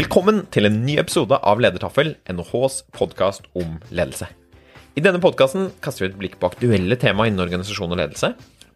[0.00, 4.30] Velkommen til en ny episode av Ledertaffel, NHHs podkast om ledelse.
[4.96, 8.30] I denne podkasten kaster vi et blikk på aktuelle tema innen organisasjon og ledelse.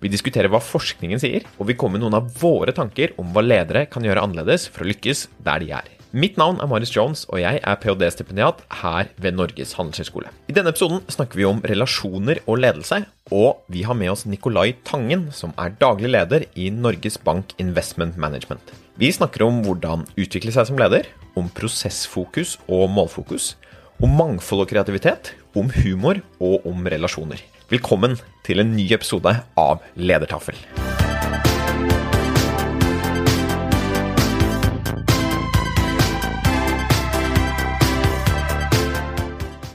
[0.04, 3.46] Vi diskuterer hva forskningen sier, og vi kommer med noen av våre tanker om hva
[3.46, 5.88] ledere kan gjøre annerledes for å lykkes der de er.
[6.14, 10.30] Mitt navn er Marius Jones, og jeg er ph.d.-stipendiat her ved Norges handelshøyskole.
[10.46, 13.00] I denne episoden snakker vi om relasjoner og ledelse,
[13.34, 18.14] og vi har med oss Nicolai Tangen, som er daglig leder i Norges Bank Investment
[18.14, 18.70] Management.
[18.94, 23.56] Vi snakker om hvordan utvikle seg som leder, om prosessfokus og målfokus,
[23.98, 27.42] om mangfold og kreativitet, om humor og om relasjoner.
[27.74, 28.14] Velkommen
[28.46, 30.62] til en ny episode av Ledertaffel.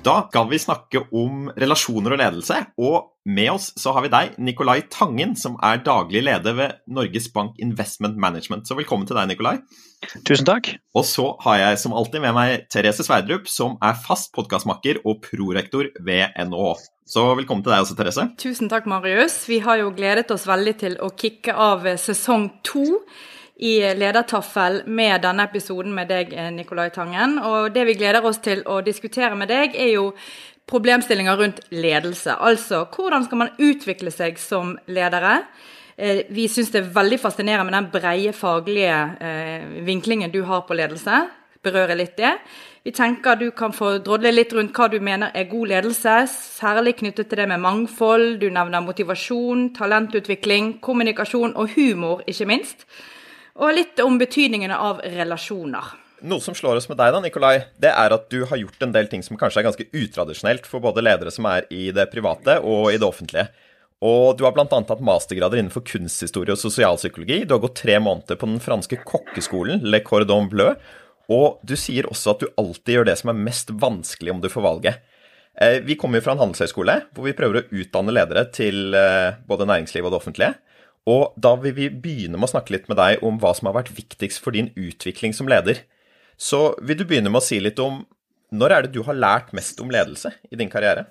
[0.10, 4.32] Da skal vi snakke om relasjoner og ledelse, og med oss så har vi deg,
[4.42, 8.66] Nikolai Tangen, som er daglig leder ved Norges Bank Investment Management.
[8.66, 9.60] Så velkommen til deg, Nikolai.
[10.26, 10.72] Tusen takk.
[10.98, 15.22] Og så har jeg som alltid med meg Therese Sverdrup, som er fast podkastmakker og
[15.28, 16.88] prorektor ved NHH.
[17.06, 18.26] Så velkommen til deg også, Therese.
[18.42, 19.44] Tusen takk, Marius.
[19.52, 23.04] Vi har jo gledet oss veldig til å kicke av sesong to
[23.60, 27.38] i Ledertaffel med denne episoden med deg, Nicolai Tangen.
[27.44, 30.14] Og det vi gleder oss til å diskutere med deg, er jo
[30.70, 32.38] problemstillinger rundt ledelse.
[32.40, 35.42] Altså hvordan skal man utvikle seg som ledere?
[35.98, 40.64] Eh, vi syns det er veldig fascinerende med den breie faglige eh, vinklingen du har
[40.68, 41.26] på ledelse.
[41.60, 42.38] Berører litt det.
[42.88, 46.96] Vi tenker du kan få drodle litt rundt hva du mener er god ledelse, særlig
[47.02, 48.38] knyttet til det med mangfold.
[48.40, 52.88] Du nevner motivasjon, talentutvikling, kommunikasjon og humor, ikke minst.
[53.60, 55.96] Og litt om betydningen av relasjoner.
[56.28, 58.94] Noe som slår oss med deg, da, Nikolai, det er at du har gjort en
[58.96, 62.58] del ting som kanskje er ganske utradisjonelt for både ledere som er i det private
[62.60, 63.48] og i det offentlige.
[64.04, 64.66] Og du har bl.a.
[64.68, 67.42] hatt mastergrader innenfor kunsthistorie og sosialpsykologi.
[67.44, 70.72] Du har gått tre måneder på den franske kokkeskolen Le Cordon Bleu.
[71.30, 74.48] Og du sier også at du alltid gjør det som er mest vanskelig om du
[74.52, 75.04] får valget.
[75.60, 79.36] Eh, vi kommer jo fra en handelshøyskole hvor vi prøver å utdanne ledere til eh,
[79.48, 80.54] både næringslivet og det offentlige.
[81.10, 83.80] Og da vil vi begynne med å snakke litt med deg om hva som har
[83.80, 85.82] vært viktigst for din utvikling som leder.
[86.40, 88.04] Så vil du begynne med å si litt om
[88.56, 91.08] når er det du har lært mest om ledelse i din karriere?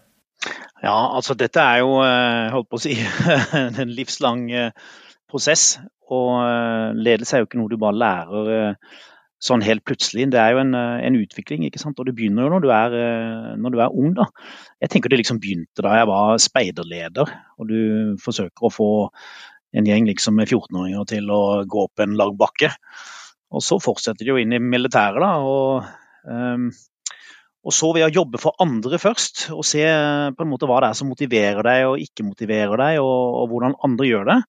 [0.83, 2.95] Ja, altså dette er jo, eh, holdt på å si,
[3.83, 4.89] en livslang eh,
[5.31, 5.77] prosess.
[6.09, 8.77] Og eh, ledelse er jo ikke noe du bare lærer
[9.43, 10.27] sånn helt plutselig.
[10.33, 11.99] Det er jo en, en utvikling, ikke sant.
[12.01, 12.97] Og det begynner jo når du er,
[13.63, 14.27] når du er ung, da.
[14.83, 17.79] Jeg tenker det liksom begynte da jeg var speiderleder, og du
[18.25, 18.89] forsøker å få
[19.77, 22.71] en gjeng liksom med 14-åringer til å gå opp en lang bakke.
[23.53, 25.33] Og så fortsetter de jo inn i militæret, da.
[25.45, 25.85] Og,
[26.29, 26.71] um,
[27.65, 30.91] og, så ved å jobbe for andre først, og se på en måte hva det
[30.93, 34.41] er som motiverer deg og ikke motiverer deg, og, og hvordan andre gjør det.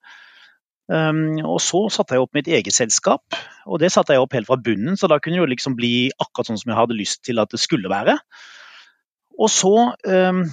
[0.89, 3.37] Um, og så satte jeg opp mitt eget selskap,
[3.69, 4.97] og det satte jeg opp helt fra bunnen.
[4.97, 7.61] Så da kunne det liksom bli akkurat sånn som jeg hadde lyst til at det
[7.61, 8.17] skulle være.
[9.39, 10.43] Og så um,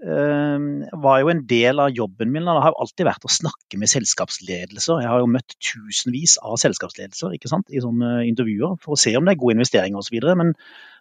[0.00, 2.46] var jo en del av jobben min.
[2.46, 5.02] Det har alltid vært å snakke med selskapsledelser.
[5.02, 9.34] Jeg har jo møtt tusenvis av selskapsledelser i sånne intervjuer for å se om det
[9.34, 10.16] er gode investeringer osv.
[10.40, 10.54] Men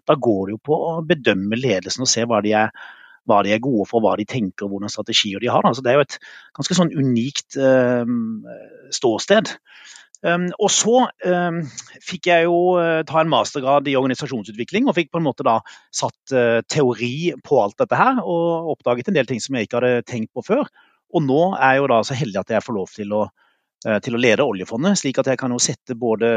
[0.09, 2.74] da går det jo på å bedømme ledelsen og se hva de er,
[3.30, 5.64] hva de er gode for, hva de tenker og hvordan strategier de har.
[5.64, 6.20] Altså, det er jo et
[6.58, 8.04] ganske sånn unikt uh,
[8.96, 9.56] ståsted.
[10.19, 11.59] Um, og så um,
[12.03, 15.59] fikk jeg jo uh, ta en mastergrad i organisasjonsutvikling, og fikk på en måte da
[15.96, 19.79] satt uh, teori på alt dette her, og oppdaget en del ting som jeg ikke
[19.79, 20.68] hadde tenkt på før.
[21.16, 23.22] Og nå er jeg jo da så heldig at jeg får lov til å,
[23.88, 26.34] uh, til å lede oljefondet, slik at jeg kan jo sette både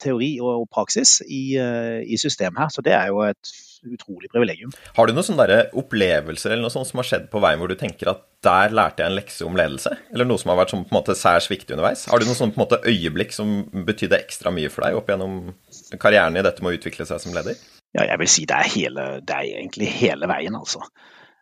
[0.00, 2.72] teori og, og praksis i, i system her.
[2.72, 3.52] Så det er jo et
[3.86, 4.72] utrolig privilegium.
[4.96, 7.76] Har du noen sånne opplevelser eller noe sånt som har skjedd på veien hvor du
[7.78, 9.94] tenker at der lærte jeg en lekse om ledelse?
[10.14, 12.06] Eller noe som har vært sånn, på en måte særs viktig underveis?
[12.10, 15.10] Har du noen sånn, på en måte, øyeblikk som betydde ekstra mye for deg opp
[15.12, 15.38] gjennom
[16.00, 17.58] karrieren i dette med å utvikle seg som leder?
[17.96, 20.82] Ja, jeg vil si det er, hele, det er egentlig hele veien, altså.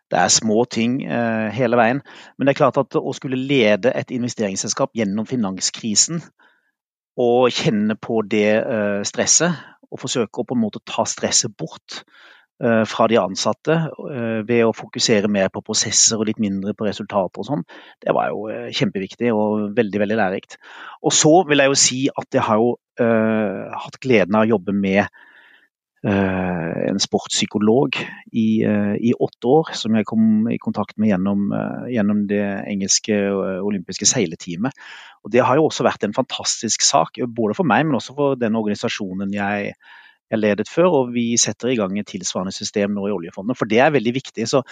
[0.07, 1.99] Det er små ting eh, hele veien.
[2.37, 6.21] Men det er klart at å skulle lede et investeringsselskap gjennom finanskrisen
[7.19, 9.57] og kjenne på det eh, stresset
[9.91, 12.03] og forsøker å på en måte ta stresset bort.
[12.57, 13.73] eh, fra de ansatte
[14.09, 17.61] eh, ved å fokusere mer på prosesser og litt mindre på resultater og sånn,
[18.01, 20.57] det var jo eh, kjempeviktig og veldig veldig lærerikt.
[21.05, 24.51] Og så vil jeg jo si at jeg har jo uh, hatt gleden av å
[24.55, 25.05] jobbe med
[26.05, 27.97] en sportspsykolog
[28.29, 31.47] i, uh, i, åtte år, som jeg kom i kontakt med gjennom,
[31.89, 33.17] gjennom det engelske
[33.65, 34.77] olympiske seileteamet.
[35.25, 38.37] Og Det har jo også vært en fantastisk sak, både for meg, men også for
[38.39, 39.73] den organisasjonen jeg
[40.27, 43.57] jeg ledet før, og vi setter i gang et tilsvarende system nå i oljefondet.
[43.59, 44.47] For det er veldig viktig.
[44.49, 44.63] Så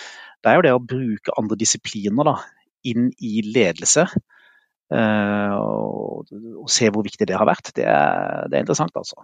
[0.44, 2.36] det er jo det å bruke andre disipliner da,
[2.88, 4.04] inn i ledelse.
[4.92, 7.72] Og, og, se hvor viktig det har vært.
[7.78, 9.24] Det er, det er interessant, altså.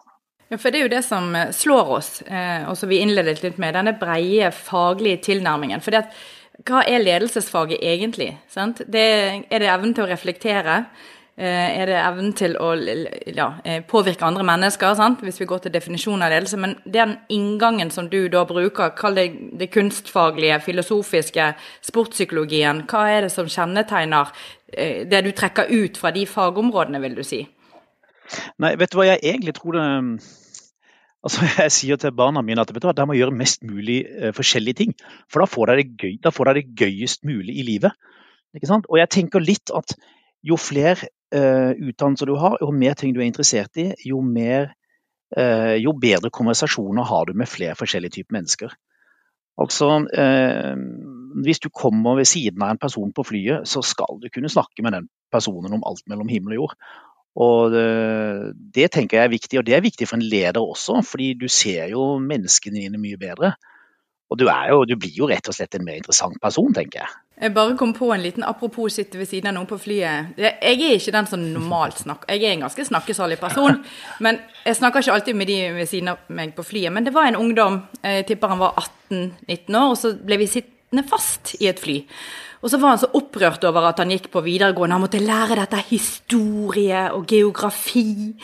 [0.52, 3.40] Ja, for Det er jo det som eh, slår oss, eh, og som vi innledet
[3.40, 5.80] litt med, denne breie faglige tilnærmingen.
[5.80, 5.96] For
[6.68, 8.34] hva er ledelsesfaget egentlig?
[8.52, 9.06] Det,
[9.48, 10.82] er det evnen til å reflektere?
[11.40, 12.74] Eh, er det evnen til å
[13.32, 13.46] ja,
[13.88, 15.24] påvirke andre mennesker, sant?
[15.24, 16.60] hvis vi går til definisjonen av ledelse.
[16.60, 21.48] Men den inngangen som du da bruker, kall det det kunstfaglige, filosofiske,
[21.88, 24.36] sportspsykologien, hva er det som kjennetegner
[25.08, 27.46] det du trekker ut fra de fagområdene, vil du si?
[28.60, 29.88] Nei, vet du hva jeg egentlig tror det
[31.22, 34.02] Altså, Jeg sier til barna mine at vet du hva, de må gjøre mest mulig
[34.10, 34.96] uh, forskjellige ting.
[35.30, 37.98] For da får de det, gøy, da får de det gøyest mulig i livet.
[38.58, 38.90] Ikke sant?
[38.90, 39.96] Og jeg tenker litt at
[40.44, 44.74] jo flere uh, utdannelser du har, jo mer ting du er interessert i, jo, mer,
[45.38, 48.80] uh, jo bedre konversasjoner har du med flere forskjellige typer mennesker.
[49.62, 50.08] Altså,
[51.44, 54.82] Hvis du kommer ved siden av en person på flyet, så skal du kunne snakke
[54.82, 56.76] med den personen om alt mellom himmel og jord.
[57.40, 57.88] Og det,
[58.76, 61.48] det tenker jeg er viktig, og det er viktig for en leder også, fordi du
[61.48, 63.54] ser jo menneskene dine mye bedre.
[64.32, 67.16] Og du, jo, du, blir jo rett og slett en mer interessant person, tenker jeg.
[67.42, 70.38] Jeg bare kom på en liten apropos sitte ved siden av noen på flyet.
[70.40, 73.82] Jeg er ikke den som normalt snakker, jeg er en ganske snakkesalig person.
[74.24, 76.94] Men jeg snakker ikke alltid med de ved siden av meg på flyet.
[76.96, 78.80] Men det var en ungdom, jeg tipper han var
[79.12, 81.98] 18-19 år, og så ble vi sittende fast i et fly.
[82.62, 85.58] Og så var han så opprørt over at han gikk på videregående, han måtte lære
[85.64, 88.36] dette historie og geografi.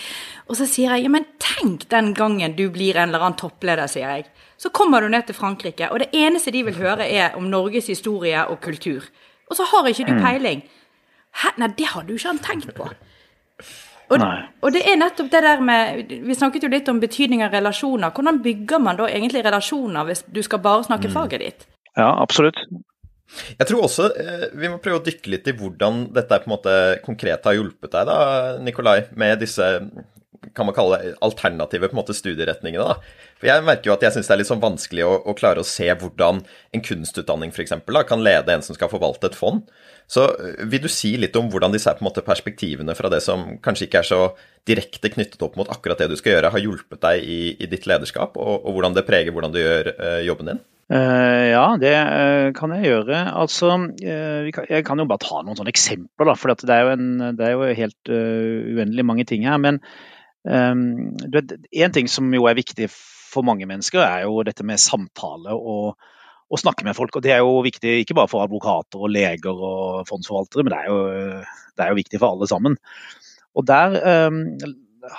[0.50, 3.90] Og så sier jeg ja, men tenk den gangen du blir en eller annen toppleder,
[3.92, 4.26] sier jeg.
[4.58, 7.92] Så kommer du ned til Frankrike, og det eneste de vil høre, er om Norges
[7.94, 9.06] historie og kultur.
[9.50, 10.24] Og så har ikke du mm.
[10.24, 10.64] peiling.
[11.44, 11.54] Hæ?
[11.62, 12.90] Nei, det har du ikke han tenkt på.
[14.08, 14.22] Og,
[14.62, 18.14] og, det er nettopp det der med Vi snakket jo litt om betydning av relasjoner.
[18.16, 21.14] Hvordan bygger man da egentlig relasjoner hvis du skal bare snakke mm.
[21.14, 21.68] faget ditt?
[21.98, 22.62] Ja, absolutt.
[23.58, 26.56] Jeg tror også eh, vi må prøve å dykke litt i hvordan dette på en
[26.56, 26.76] måte
[27.06, 28.20] konkret har hjulpet deg, da,
[28.64, 29.68] Nikolai, med disse
[30.56, 32.84] kan man kalle det alternative på en måte studieretningene.
[32.84, 32.96] da.
[33.40, 35.62] For Jeg merker jo at jeg syns det er litt sånn vanskelig å, å, klare
[35.62, 36.42] å se hvordan
[36.74, 39.66] en kunstutdanning for eksempel, da, kan lede en som skal forvalte et fond.
[40.10, 43.22] Så øh, vil du si litt om hvordan disse på en måte perspektivene fra det
[43.26, 44.22] som kanskje ikke er så
[44.68, 47.88] direkte knyttet opp mot akkurat det du skal gjøre, har hjulpet deg i, i ditt
[47.90, 50.66] lederskap, og, og, hvordan det preger hvordan du gjør uh, jobben din?
[50.88, 53.24] Uh, ja, det uh, kan jeg gjøre.
[53.36, 53.74] Altså,
[54.56, 57.44] kan, jeg kan jo bare ta noen sånne eksempler, da, for det er, en, det,
[57.44, 59.60] er jo helt uendelig mange ting her.
[59.62, 59.82] men
[60.48, 61.18] Um,
[61.76, 65.98] en ting som jo er viktig for mange mennesker, er jo dette med samtale og
[66.48, 67.16] å snakke med folk.
[67.16, 70.80] og Det er jo viktig ikke bare for advokater og leger og fondsforvaltere, men det
[70.80, 71.00] er jo,
[71.76, 72.78] det er jo viktig for alle sammen.
[73.58, 73.98] Og Der
[74.30, 74.40] um,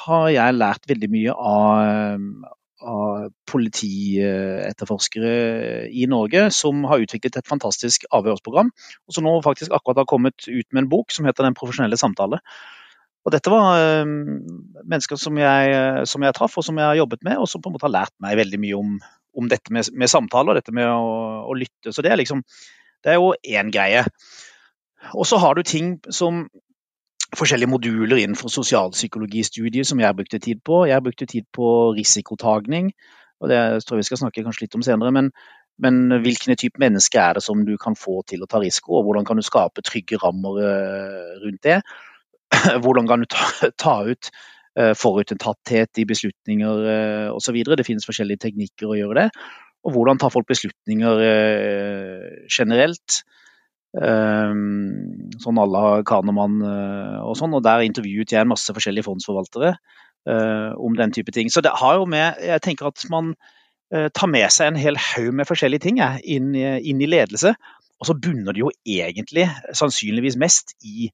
[0.07, 2.49] har jeg lært veldig mye av,
[2.81, 8.71] av politietterforskere i Norge som har utviklet et fantastisk avhørsprogram,
[9.07, 11.99] og som nå faktisk akkurat har kommet ut med en bok som heter Den profesjonelle
[11.99, 12.39] samtale.
[13.27, 14.07] Og dette var øh,
[14.85, 15.63] mennesker som jeg,
[16.09, 17.97] som jeg, traff og som jeg har jobbet med, og som på en måte har
[17.97, 18.89] lært meg veldig mye om,
[19.37, 20.95] om dette med, med og dette med å,
[21.45, 21.93] å, lytte.
[21.93, 22.41] Så det er liksom
[23.05, 24.03] Det er jo én greie.
[25.15, 26.49] Og så har du ting som
[27.37, 30.87] forskjellige moduler innenfor sosialpsykologistudiet som jeg brukte tid på.
[30.89, 32.93] Jeg brukte tid på risikotagning,
[33.41, 35.13] og det tror jeg vi skal snakke kanskje litt om senere.
[35.15, 35.31] Men,
[35.79, 39.09] men hvilken type menneske er det som du kan få til å ta risiko, og
[39.09, 41.81] hvordan kan du skape trygge rammer øh, rundt det?
[42.85, 44.31] Hvordan kan du ta, ta ut
[44.81, 47.59] uh, forutinntatthet i beslutninger uh, osv.
[47.77, 49.27] Det finnes forskjellige teknikker å gjøre det.
[49.85, 51.21] Og hvordan tar folk beslutninger
[52.51, 53.19] generelt.
[53.97, 57.55] Um, sånn à la Kahneman uh, og sånn.
[57.57, 61.49] Og der intervjuet jeg en masse forskjellige fondsforvaltere uh, om den type ting.
[61.53, 63.33] Så det har jo med Jeg tenker at man
[63.95, 67.55] uh, tar med seg en hel haug med forskjellige ting inn, inn, i ledelse.
[67.99, 71.11] Og så bunner det jo egentlig sannsynligvis mest i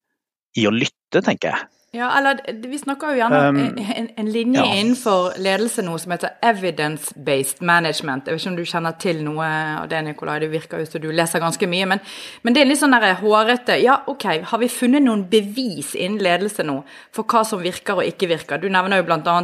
[0.54, 1.68] i å lytte, tenker jeg.
[1.94, 4.78] Ja, eller vi snakker jo gjerne om um, en, en, linje ja.
[4.80, 8.26] innenfor ledelse nå som heter evidence-based management.
[8.26, 10.40] Jeg vet ikke om du kjenner til noe av det, Nikolai.
[10.42, 11.86] Det virker jo som du leser ganske mye.
[11.92, 12.02] Men,
[12.42, 16.66] men det er litt sånn hårete Ja, OK, har vi funnet noen bevis innen ledelse
[16.66, 16.80] nå
[17.14, 18.58] for hva som virker og ikke virker?
[18.58, 19.38] Du nevner jo bl.a.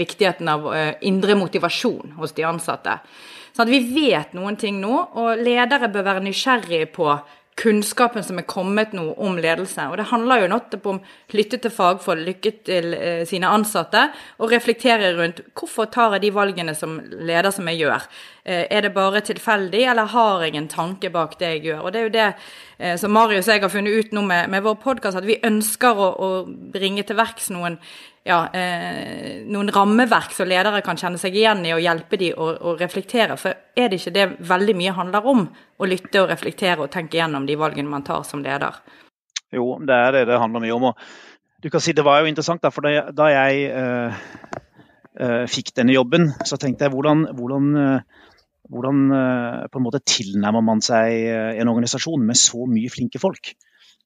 [0.00, 2.96] viktigheten av uh, indre motivasjon hos de ansatte.
[3.52, 7.12] Sånn at vi vet noen ting nå, og ledere bør være nysgjerrige på
[7.60, 9.84] kunnskapen som er kommet nå om ledelse.
[9.90, 11.00] Og det handler jo nettopp om
[11.36, 14.06] lytte til fagfolk, lykke til eh, sine ansatte,
[14.40, 18.06] og reflektere rundt hvorfor tar jeg de valgene som leder som jeg gjør.
[18.44, 21.82] Eh, er det bare tilfeldig, eller har jeg en tanke bak det jeg gjør?
[21.84, 24.48] Og det er jo det eh, som Marius og jeg har funnet ut nå med,
[24.52, 27.78] med vår podkast, at vi ønsker å, å bringe til verks noen
[28.24, 32.52] ja, eh, noen rammeverk som ledere kan kjenne seg igjen i og hjelpe dem å,
[32.54, 33.36] å, reflektere.
[33.40, 35.44] For er det ikke det veldig mye handler om?
[35.50, 38.78] Å lytte og reflektere og tenke gjennom de valgene man tar som leder?
[39.52, 40.90] Jo, det er det det handler mye om.
[40.92, 44.14] Og du kan si Det var jo interessant, for da jeg, uh,
[45.20, 48.30] uh, fikk denne jobben, så tenkte jeg hvordan, hvordan, uh,
[48.70, 49.02] hvordan
[49.70, 51.26] på en måte tilnærmer man seg
[51.60, 53.52] en organisasjon med så mye flinke folk?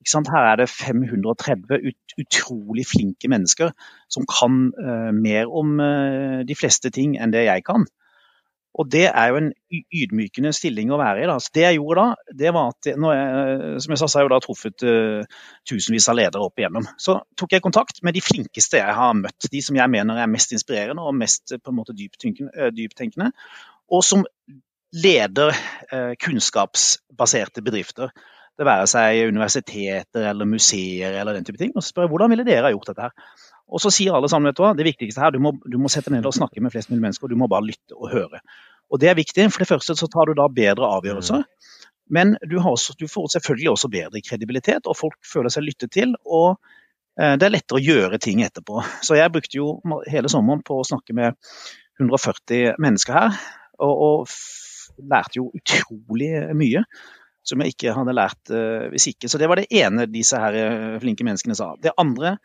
[0.07, 3.73] Her er det 530 ut, utrolig flinke mennesker
[4.12, 7.87] som kan uh, mer om uh, de fleste ting enn det jeg kan.
[8.76, 11.29] Og Det er jo en ydmykende stilling å være i.
[11.31, 11.38] Da.
[11.41, 12.99] Så det jeg gjorde da, det var at jeg,
[13.81, 16.85] som jeg sa, så har jeg jo da truffet uh, tusenvis av ledere opp igjennom.
[17.00, 19.49] Så tok jeg kontakt med de flinkeste jeg har møtt.
[19.49, 23.33] De som jeg mener er mest inspirerende og mest på en måte dyptenkende.
[23.88, 24.26] Og som
[24.93, 25.57] leder
[26.21, 28.12] kunnskapsbaserte bedrifter.
[28.57, 31.75] Det være seg universiteter eller museer eller den type ting.
[31.77, 33.35] Og så spør jeg hvordan ville dere ha gjort dette her.
[33.67, 35.91] Og så sier alle sammen vet du hva, det viktigste her, du må, du må
[35.93, 38.41] sette ned og snakke med flest mulig mennesker, og du må bare lytte og høre.
[38.95, 39.49] Og Det er viktig.
[39.53, 41.43] For det første så tar du da bedre avgjørelser.
[42.09, 46.15] Men du, også, du får selvfølgelig også bedre kredibilitet, og folk føler seg lyttet til.
[46.25, 46.57] og
[47.19, 48.79] eh, det er lettere å gjøre ting etterpå.
[49.03, 51.35] Så jeg brukte jo hele sommeren på å snakke med
[51.99, 53.41] 140 mennesker her,
[53.83, 56.87] og, og lærte jo utrolig mye
[57.47, 59.31] som jeg ikke hadde lært uh, hvis ikke.
[59.31, 61.73] Så det var det ene disse her uh, flinke menneskene sa.
[61.83, 62.37] Det andre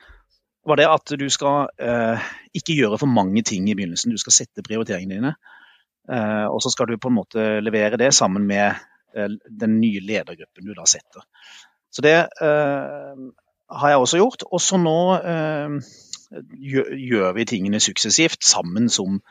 [0.68, 4.14] var det at du skal uh, ikke gjøre for mange ting i begynnelsen.
[4.14, 5.34] Du skal sette prioriteringene dine.
[6.52, 8.74] og så skal du på en måte levere det sammen med
[9.14, 11.22] den nye ledergruppen du da setter.
[11.94, 14.44] Så det har jeg også gjort.
[14.52, 14.98] Og så nå
[16.58, 19.22] gjør, gjør, vi tingene suksessivt sammen som,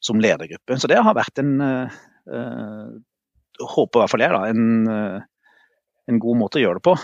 [0.00, 0.80] som ledergruppe.
[0.80, 1.52] Så det har vært en
[3.60, 5.54] håper i hvert fall jeg, da, en, eh,
[6.12, 6.96] en god måte å gjøre det på.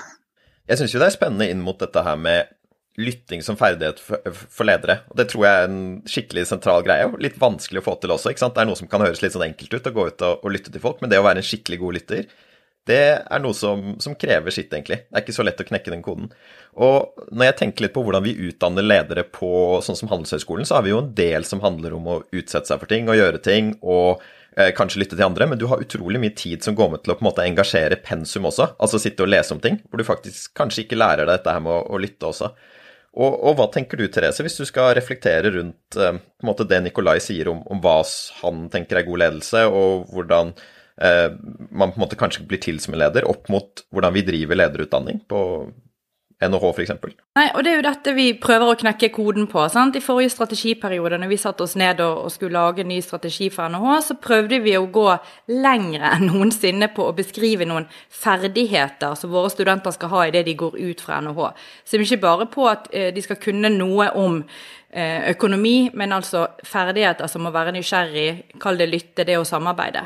[0.71, 2.53] Jeg syns jo det er spennende inn mot dette her med
[3.01, 5.01] lytting som ferdighet for, ledere.
[5.11, 8.13] Og Det tror jeg er en skikkelig sentral greie, og litt vanskelig å få til
[8.13, 8.33] også.
[8.33, 8.55] ikke sant?
[8.55, 10.53] Det er noe som kan høres litt sånn enkelt ut, å gå ut og, og
[10.53, 12.27] lytte til folk, men det å være en skikkelig god lytter,
[12.91, 15.05] det er noe som, som, krever sitt, egentlig.
[15.07, 16.33] Det er ikke så lett å knekke den koden.
[16.75, 20.77] Og når jeg tenker litt på hvordan vi utdanner ledere på sånn som Handelshøyskolen, så
[20.77, 23.43] har vi jo en del som handler om å utsette seg for ting og gjøre
[23.45, 24.25] ting, og
[24.77, 27.17] kanskje lytte til andre, men du har utrolig mye tid som går med til å
[27.17, 28.75] på en måte engasjere pensum også.
[28.85, 31.65] Altså sitte og lese om ting, hvor du faktisk kanskje ikke lærer deg dette her
[31.65, 32.51] med å, å lytte også.
[33.13, 36.17] Og, og, hva tenker du, Therese, hvis du skal reflektere rundt eh,
[36.49, 37.99] måte det Nikolai sier om, om, hva
[38.41, 41.29] han tenker er god ledelse, og hvordan eh,
[41.69, 44.63] man på en måte kanskje blir til som en leder, opp mot hvordan vi driver
[44.63, 45.43] lederutdanning på,
[46.43, 46.93] NHH f.eks.
[47.39, 49.63] Nei, og det er jo dette vi prøver å knekke koden på.
[49.73, 49.97] sant?
[49.97, 53.71] I forrige strategiperiode, når vi satte oss ned og, skulle lage en ny strategi for
[53.73, 55.07] NHH, så prøvde vi å gå
[55.55, 57.89] lengre enn noensinne på å beskrive noen
[58.23, 61.53] ferdigheter som våre studenter skal ha i det de går ut fra NHH.
[61.87, 64.43] Så ikke bare på at eh, de skal kunne noe om
[64.93, 70.03] økonomi, men altså ferdigheter som å være nysgjerrig, kall det lytte, det å samarbeide.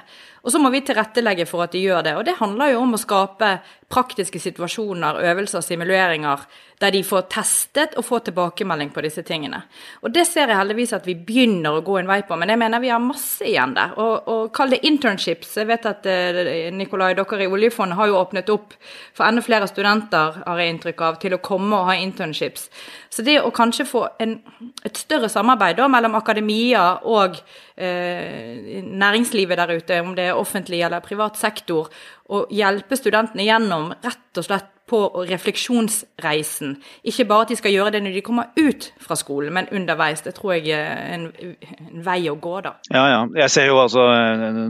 [0.47, 2.13] Og så må vi tilrettelegge for at de gjør det.
[2.15, 3.49] Og det handler jo om å skape
[3.91, 6.45] praktiske situasjoner, øvelser, simuleringer,
[6.79, 9.63] der de får testet og får tilbakemelding på disse tingene.
[10.05, 12.61] Og det ser jeg heldigvis at vi begynner å gå en vei på, men jeg
[12.61, 13.95] mener vi har masse igjen der.
[14.03, 15.55] Og, og kall det internships.
[15.57, 18.77] Jeg vet at eh, Nikolai, dere i oljefondet har jo åpnet opp
[19.17, 22.69] for enda flere studenter, har jeg inntrykk av, til å komme og ha internships.
[23.09, 24.37] Så det å kanskje få en,
[24.85, 27.41] et større samarbeid da, mellom akademia og
[27.81, 31.89] eh, næringslivet der ute, om det er offentlig eller privat sektor,
[32.37, 35.01] og hjelpe studentene gjennom rett og slett på
[35.31, 36.77] refleksjonsreisen.
[37.05, 40.23] Ikke bare at de skal gjøre det når de kommer ut fra skolen, men underveis.
[40.23, 42.77] Det tror jeg er en, en vei å gå, da.
[42.93, 43.21] Ja, ja.
[43.43, 44.07] Jeg ser jo altså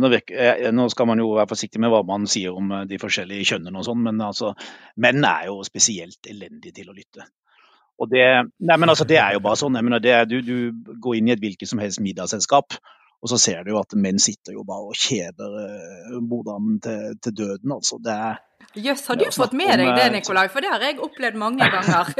[0.00, 0.12] nå,
[0.72, 3.88] nå, skal man jo være forsiktig med hva man sier om de forskjellige kjønnene og
[3.88, 4.54] sånn, men altså,
[5.02, 7.28] menn er jo spesielt elendige til å lytte.
[8.00, 8.24] Og det,
[8.60, 9.76] nei, men altså, det er jo bare sånn.
[9.80, 12.76] Mener, det, du, du, går inn i et hvilket som helst middagsselskap,
[13.26, 15.56] og så ser du jo at menn sitter jo bare og kjeder
[16.22, 17.72] moderdamen til, til, døden.
[17.74, 17.98] altså.
[17.98, 18.36] Det er
[18.76, 20.46] Jøss, har du fått med deg det, eh, Nikolai?
[20.52, 22.10] For det har jeg opplevd mange ganger.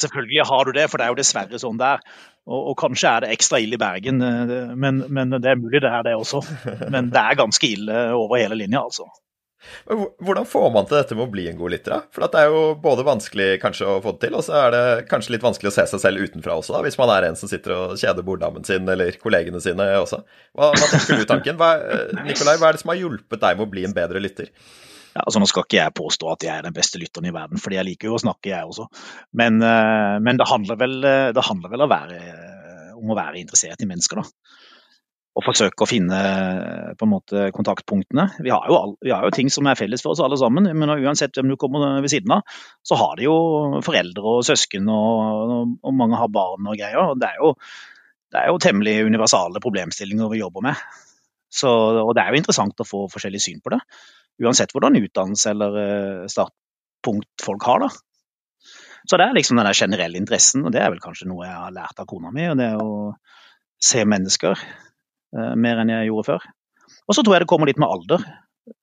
[0.00, 2.06] Selvfølgelig har du det, for det er jo dessverre sånn det er.
[2.48, 5.82] Og, og, kanskje er det ekstra ille i Bergen, eh, men, men, det er mulig
[5.84, 6.42] det er det også.
[6.90, 9.06] Men det er ganske ille over hele linja, altså.
[9.86, 12.04] Hvordan får man til dette med å bli en god lytter?
[12.14, 14.84] For det er jo både vanskelig kanskje å få det til, og så er det
[15.10, 17.50] kanskje litt vanskelig å se seg selv utenfra også, da, hvis man er en som
[17.50, 20.22] sitter og kjeder borddamen sin eller kollegene sine også.
[20.58, 21.58] Hva, hva tenker du tanken?
[21.60, 21.72] Hva,
[22.26, 24.50] Nikolai, hva er det som har hjulpet deg med å bli en bedre lytter?
[25.12, 27.60] Ja, altså Nå skal ikke jeg påstå at jeg er den beste lytteren i verden,
[27.60, 28.88] fordi jeg liker jo å snakke, jeg også.
[29.36, 30.98] Men, eh, men det, handler vel,
[31.36, 32.20] det handler vel å være,
[32.96, 34.60] om å være interessert i mennesker, da
[35.32, 36.18] og forsøke å finne
[36.98, 38.26] på en måte kontaktpunktene.
[38.44, 40.92] Vi har, jo, vi har, jo, ting som er felles for oss alle sammen, men
[40.92, 43.36] uansett hvem du kommer ved siden av, så har de jo
[43.84, 47.00] foreldre og søsken, og, og mange har barn og greier.
[47.00, 47.54] og det er, jo,
[48.34, 50.84] det er jo temmelig universale problemstillinger vi jobber med.
[51.52, 51.72] Så,
[52.02, 53.80] og det er jo interessant å få forskjellig syn på det,
[54.44, 57.86] uansett hvordan utdannelse eller eh, startpunkt folk har.
[57.86, 57.92] da.
[59.08, 61.56] Så det er liksom den der generelle interessen, og det er vel kanskje noe jeg
[61.56, 62.46] har lært av kona mi.
[62.52, 62.88] og det å
[63.82, 64.60] se mennesker
[65.32, 66.50] mer enn jeg gjorde før.
[67.08, 68.24] Og så tror jeg det kommer litt med alder,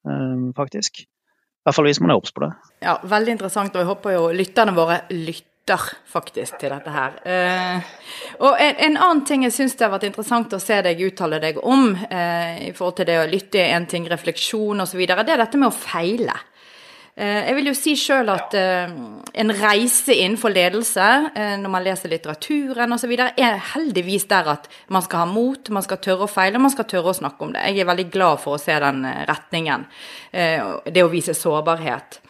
[0.08, 1.04] eh, faktisk.
[1.04, 2.52] I hvert fall hvis man er obs på det.
[2.84, 7.18] Ja, veldig interessant, og jeg håper jo lytterne våre lytter faktisk til dette her.
[7.30, 7.90] Eh,
[8.42, 11.42] og en, en, annen ting jeg syns det har vært interessant å se deg uttale
[11.44, 15.44] deg om, eh, i forhold til det å lytte en ting, refleksjon osv., det er
[15.44, 16.38] dette med å feile.
[17.20, 18.92] Eh, jeg vil jo si sjøl at uh,
[19.44, 25.04] en reise innenfor ledelse, uh, når man leser litteraturen osv., er heldigvis der at man
[25.04, 27.52] skal ha mot, man skal tørre å feile, og man skal tørre å snakke om
[27.58, 27.66] det.
[27.68, 29.84] Jeg er veldig glad for å se den retningen.
[30.32, 32.22] Det å vise sårbarhet.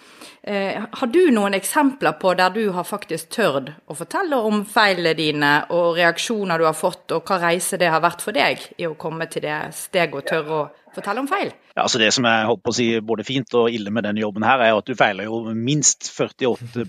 [0.50, 5.51] Har du noen eksempler på der du har faktisk tørt å fortelle om feilene dine
[5.75, 8.98] og reaksjoner du har fått, og hva reise det har vært for deg i å
[8.98, 11.51] komme til det steget å tørre å fortelle om feil?
[11.75, 14.24] Ja, altså Det som er holdt på å si, både fint og ille med denne
[14.24, 16.86] jobben, her, er at du feiler jo minst 48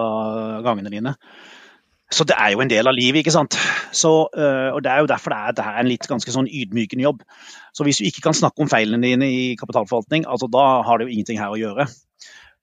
[0.00, 1.14] av gangene dine.
[2.12, 3.56] Så det er jo en del av livet, ikke sant.
[3.92, 6.46] Så, øh, og Det er jo derfor det er, det er en litt ganske sånn
[6.46, 7.22] ydmykende jobb.
[7.74, 11.06] Så hvis du ikke kan snakke om feilene dine i kapitalforvaltning, altså da har du
[11.06, 11.88] jo ingenting her å gjøre.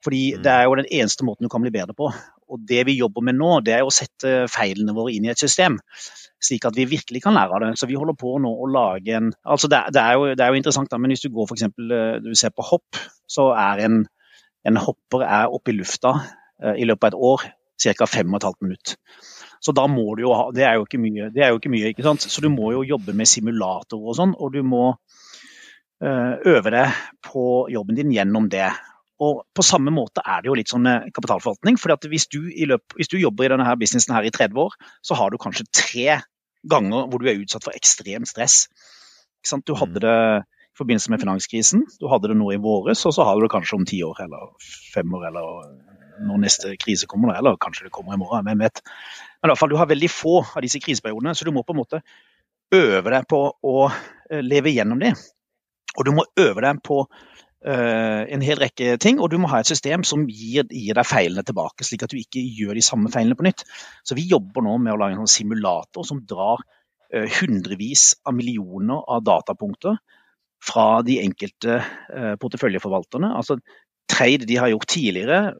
[0.05, 0.43] Fordi mm.
[0.45, 2.11] det er jo den eneste måten du kan bli bedre på.
[2.51, 5.41] Og det vi jobber med nå, det er å sette feilene våre inn i et
[5.41, 5.79] system
[6.41, 7.71] slik at vi virkelig kan lære av det.
[7.79, 10.51] Så vi holder på nå å lage en altså det, det, er, jo, det er,
[10.51, 13.85] jo, interessant, da, men hvis du går eksempel, eh, du ser på hopp, så er
[13.85, 14.03] en,
[14.67, 17.47] en hopper er oppe i lufta uh, i løpet av et år
[17.81, 18.05] ca.
[18.05, 18.97] 5 15 minutter.
[19.61, 21.71] Så da må du jo ha Det er jo ikke mye, det er jo ikke
[21.73, 22.25] mye, ikke sant.
[22.25, 27.03] Så du må jo jobbe med simulatorer og sånn, og du må uh, øve deg
[27.25, 28.71] på jobben din gjennom det.
[29.21, 31.77] Og På samme måte er det jo litt sånn kapitalforvaltning.
[31.77, 32.49] for hvis du,
[32.97, 34.73] hvis du jobber i denne her businessen her i 30 år,
[35.05, 36.21] så har du kanskje tre
[36.67, 38.65] ganger hvor du er utsatt for ekstremt stress.
[39.65, 40.03] Du hadde mm.
[40.05, 40.17] det
[40.71, 43.53] i forbindelse med finanskrisen, du hadde det nå i våres, og så har du det
[43.53, 44.53] kanskje om ti år eller
[44.93, 45.71] fem år eller
[46.21, 48.81] når neste krise kommer, eller kanskje det kommer i morgen, hvem vet.
[49.41, 51.73] Men i hvert fall, du har veldig få av disse kriseperiodene, så du må på
[51.73, 52.01] en måte
[52.77, 55.15] øve deg på å eh, leve gjennom det.
[55.97, 57.01] Og du må øve deg på
[57.61, 61.43] en hel rekke ting, og du må ha et system som gir, gir, deg feilene
[61.45, 63.65] tilbake, slik at du ikke gjør de samme feilene på nytt.
[64.07, 68.33] Så vi jobber nå med å lage en sånn simulator som drar uh, hundrevis av
[68.37, 69.99] millioner av datapunkter
[70.61, 73.29] fra de enkelte uh, porteføljeforvalterne.
[73.37, 73.59] Altså
[74.09, 75.53] trade de har gjort tidligere.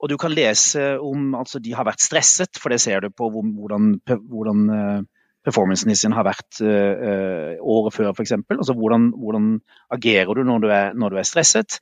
[0.00, 3.30] og du kan lese om altså de har vært stresset, for det ser du på
[3.30, 5.06] hvordan, hvordan
[5.46, 8.36] performancen sin har vært uh, året før, f.eks.
[8.56, 9.52] Altså, hvordan, hvordan
[9.96, 11.78] agerer du når du er, når du er stresset?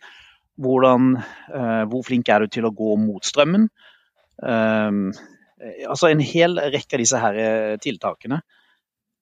[0.58, 1.16] Hvordan,
[1.54, 3.68] uh, hvor flink er du til å gå mot strømmen?
[4.38, 5.08] Um,
[5.88, 7.40] altså En hel rekke av disse her
[7.82, 8.42] tiltakene.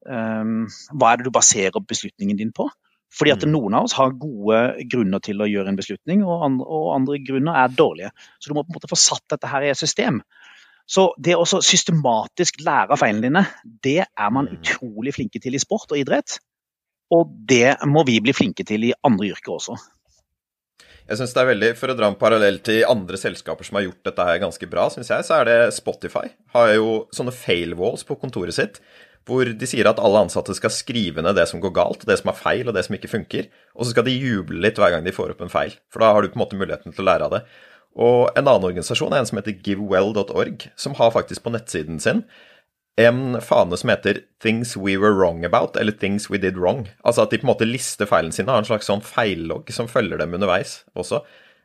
[0.07, 2.69] Um, hva er det du baserer beslutningen din på?
[3.17, 3.53] Fordi at mm.
[3.55, 7.21] Noen av oss har gode grunner til å gjøre en beslutning, og andre, og andre
[7.25, 8.13] grunner er dårlige.
[8.41, 10.21] Så du må på en måte få satt dette her i et system.
[10.87, 13.43] Så det å systematisk lære av feilene dine,
[13.83, 14.59] det er man mm.
[14.59, 16.39] utrolig flinke til i sport og idrett.
[17.15, 19.77] Og det må vi bli flinke til i andre yrker også.
[21.07, 23.87] Jeg synes det er veldig, For å dra en parallell til andre selskaper som har
[23.87, 26.27] gjort dette her ganske bra, synes jeg, så er det Spotify.
[26.55, 28.81] Har jo sånne fail walls på kontoret sitt,
[29.27, 32.31] hvor de sier at alle ansatte skal skrive ned det som går galt, det som
[32.31, 33.49] er feil, og det som ikke funker.
[33.75, 36.13] Og så skal de juble litt hver gang de får opp en feil, for da
[36.15, 37.43] har du på en måte muligheten til å lære av det.
[37.97, 42.27] Og en annen organisasjon er en som heter givewell.org, som har faktisk på nettsiden sin
[42.97, 46.87] en fane som heter 'Things we were wrong about', eller 'Things we did wrong'.
[47.05, 49.89] Altså at de på en måte lister feilene sine, har en slags sånn feillogg som
[49.89, 51.21] følger dem underveis også.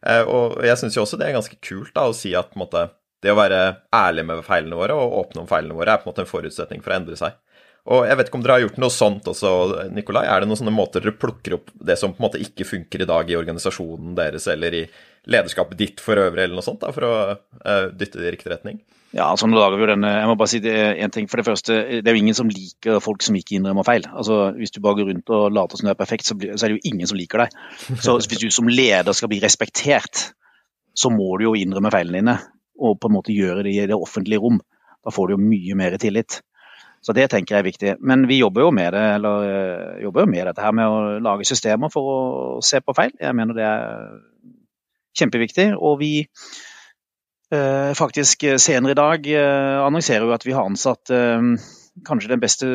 [0.05, 2.89] Eh, og jeg syns jo også det er ganske kult da, å si at måte,
[3.21, 6.13] det å være ærlig med feilene våre og åpne om feilene våre er på en
[6.13, 7.37] måte en forutsetning for å endre seg.
[7.89, 9.51] Og jeg vet ikke om dere har gjort noe sånt også,
[9.95, 10.27] Nikolai.
[10.29, 13.01] Er det noen sånne måter dere plukker opp det som på en måte ikke funker
[13.01, 14.83] i dag i organisasjonen deres eller i
[15.31, 18.51] lederskapet ditt for øvrig, eller noe sånt, da, for å uh, dytte det i riktig
[18.53, 18.79] retning?
[19.11, 21.27] Ja, altså nå lager vi jo denne, jeg må bare si det en ting.
[21.27, 24.05] For det første, det er jo ingen som liker folk som ikke innrømmer feil.
[24.07, 26.65] Altså, Hvis du bare går rundt og later som du er perfekt, så, blir, så
[26.65, 27.57] er det jo ingen som liker deg.
[27.99, 30.29] Så hvis du som leder skal bli respektert,
[30.95, 32.37] så må du jo innrømme feilene dine.
[32.81, 34.61] Og på en måte gjøre det i det offentlige rom.
[35.03, 36.39] Da får du jo mye mer tillit.
[37.01, 37.93] Så det tenker jeg er viktig.
[38.05, 40.99] Men vi jobber jo med det, eller øh, jobber jo med dette her med å
[41.23, 42.19] lage systemer for å
[42.65, 43.15] se på feil.
[43.17, 44.19] Jeg mener det er
[45.17, 45.71] kjempeviktig.
[45.81, 46.13] Og vi
[47.51, 51.11] Eh, faktisk eh, senere i dag eh, annonserer jo at vi har ansatt
[52.07, 52.67] kanskje den beste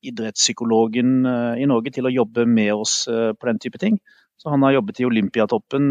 [0.00, 1.26] idrettspsykologen
[1.60, 3.98] i Norge til å jobbe med oss på den type ting.
[4.40, 5.90] Så han har jobbet i Olympiatoppen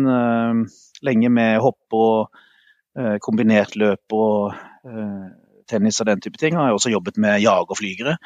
[1.05, 2.41] lenge med hopp og
[3.21, 4.57] kombinert løp og
[5.71, 6.57] tennis og den type ting.
[6.57, 8.17] Han har også jobbet med jagerflygere.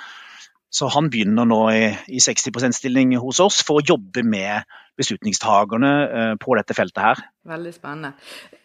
[0.75, 4.65] Så han begynner nå i, i 60 %-stilling hos oss for å jobbe med
[4.99, 7.21] beslutningstagerne eh, på dette feltet her.
[7.47, 8.13] Veldig spennende.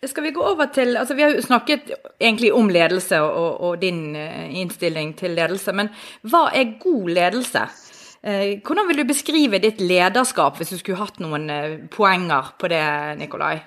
[0.06, 3.78] Skal Vi gå over til, altså vi har jo snakket egentlig om ledelse og, og
[3.82, 5.92] din eh, innstilling til ledelse, men
[6.30, 7.66] hva er god ledelse?
[8.22, 11.46] Eh, hvordan vil du beskrive ditt lederskap, hvis du skulle hatt noen
[11.94, 12.84] poenger på det,
[13.22, 13.58] Nikolai?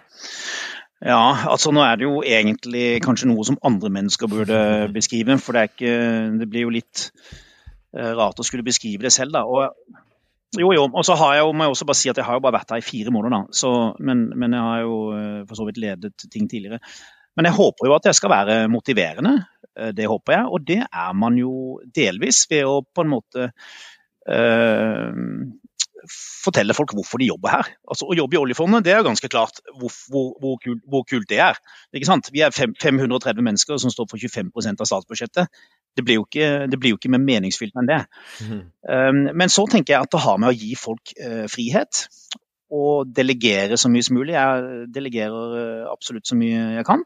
[1.04, 4.60] Ja, altså nå er det jo egentlig kanskje noe som andre mennesker burde
[4.96, 5.36] beskrive.
[5.44, 5.96] For det, ikke,
[6.40, 7.10] det blir jo litt
[7.94, 9.36] Eh, rart å skulle beskrive det selv.
[9.36, 9.44] da.
[9.46, 10.00] Og,
[10.58, 10.86] jo, jo.
[10.90, 12.58] Og så har jeg jo, må jeg også bare si at jeg har jo bare
[12.58, 13.58] vært her i fire måneder, da.
[13.62, 16.82] Så, men, men, jeg har jo eh, for så vidt ledet ting tidligere.
[17.38, 19.36] Men jeg håper jo at jeg skal være motiverende.
[19.78, 20.50] Eh, det håper jeg.
[20.50, 21.54] Og det er man jo
[21.96, 23.52] delvis ved å på en måte
[24.30, 25.14] øh,
[26.10, 27.70] fortelle folk hvorfor de jobber her.
[27.90, 31.28] Altså, Å jobbe i oljefondet det er ganske klart hvor, hvor, hvor, kult, hvor kult,
[31.30, 31.60] det er.
[31.96, 32.30] Ikke sant?
[32.34, 35.64] Vi er fem, 530 mennesker som står for 25% av statsbudsjettet.
[35.96, 38.02] Det blir jo ikke, det blir jo ikke mer meningsfylt enn det.
[38.44, 38.62] Mm.
[38.90, 42.06] Um, men så tenker jeg at det har med å gi folk uh, frihet
[42.74, 44.36] og delegere så mye som mulig.
[44.36, 47.06] Jeg delegerer uh, absolutt så mye jeg kan.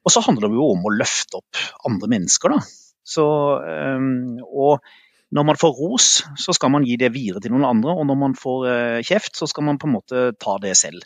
[0.00, 2.62] Og så handler det jo om å løfte opp andre mennesker, da.
[3.10, 3.24] Så,
[3.60, 4.84] um, og
[5.30, 6.06] når man får ros,
[6.38, 9.36] så skal man gi det videre til noen andre, og når man får uh, kjeft,
[9.38, 11.04] så skal man på en måte ta det selv.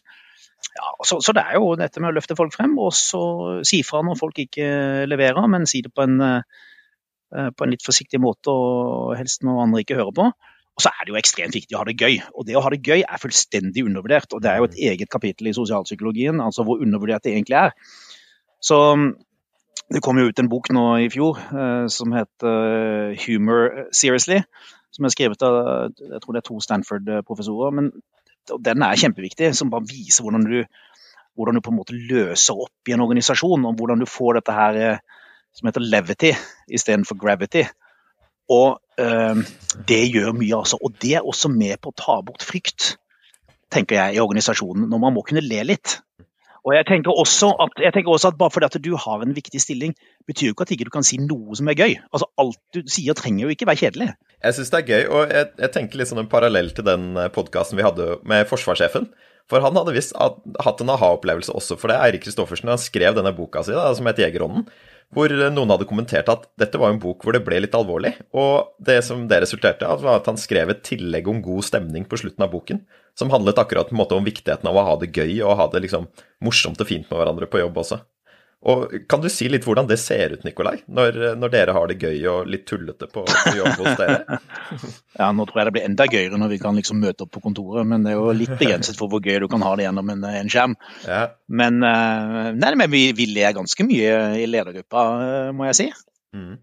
[0.75, 3.21] Ja, så, så, det er jo dette med å løfte folk frem, og så
[3.69, 7.85] si fra når folk ikke leverer, men si det på en, uh, på en litt
[7.85, 10.33] forsiktig måte, og helst når andre ikke hører på.
[10.75, 12.17] Og så er det jo ekstremt viktig å ha det gøy.
[12.35, 14.33] Og det å ha det gøy er fullstendig undervurdert.
[14.35, 17.77] Og det er jo et eget kapittel i sosialpsykologien, altså hvor undervurdert det egentlig er.
[18.65, 18.81] Så
[19.93, 22.55] det kom jo ut en bok nå i fjor eh, som heter
[23.13, 24.45] eh, 'Humor Seriously'.
[24.95, 27.71] Som er skrevet av jeg tror det er to Stanford-professorer.
[27.75, 27.91] men
[28.65, 30.65] Den er kjempeviktig, som bare viser hvordan du,
[31.35, 33.65] hvordan du på en måte løser opp i en organisasjon.
[33.67, 34.99] Og hvordan du får dette her eh,
[35.53, 36.33] som heter levity
[36.69, 37.65] istedenfor gravity.
[38.51, 39.43] Og eh,
[39.89, 40.79] det gjør mye, altså.
[40.81, 42.97] Og det er også med på å ta bort frykt,
[43.71, 44.89] tenker jeg, i organisasjonen.
[44.89, 45.99] Når man må kunne le litt.
[46.65, 49.61] Og jeg tenker, at, jeg tenker også at Bare fordi at du har en viktig
[49.61, 49.93] stilling,
[50.29, 51.99] betyr jo ikke at ikke du kan si noe som er gøy.
[52.11, 54.09] Altså Alt du sier trenger jo ikke være kjedelig.
[54.45, 57.31] Jeg syns det er gøy, og jeg, jeg tenker sånn en parallell til den eh,
[57.33, 59.11] podkasten vi hadde med forsvarssjefen.
[59.53, 62.01] For han hadde visst hatt en aha-opplevelse også for det.
[62.01, 64.65] Eirik Kristoffersen han skrev denne boka si da, som het 'Jegerånden',
[65.15, 68.13] hvor noen hadde kommentert at dette var en bok hvor det ble litt alvorlig.
[68.37, 72.07] Og det som det resulterte av, var at han skrev et tillegg om god stemning
[72.09, 72.83] på slutten av boken
[73.19, 75.69] som handlet akkurat på en måte om viktigheten av å ha det gøy og ha
[75.71, 76.09] det liksom
[76.45, 78.01] morsomt og fint med hverandre på jobb også.
[78.65, 81.99] Og Kan du si litt hvordan det ser ut, Nikolai, når, når dere har det
[82.01, 84.39] gøy og litt tullete på, på jobb hos dere?
[85.21, 87.45] ja, nå tror jeg det blir enda gøyere når vi kan liksom møte opp på
[87.45, 90.13] kontoret, men det er jo litt begrenset for hvor gøy du kan ha det gjennom
[90.15, 90.77] en, en skjerm.
[91.05, 91.23] Ja.
[91.49, 95.91] Men, eh, nei, men vi, vi ler ganske mye i ledergruppa, eh, må jeg si.
[96.35, 96.55] Mm.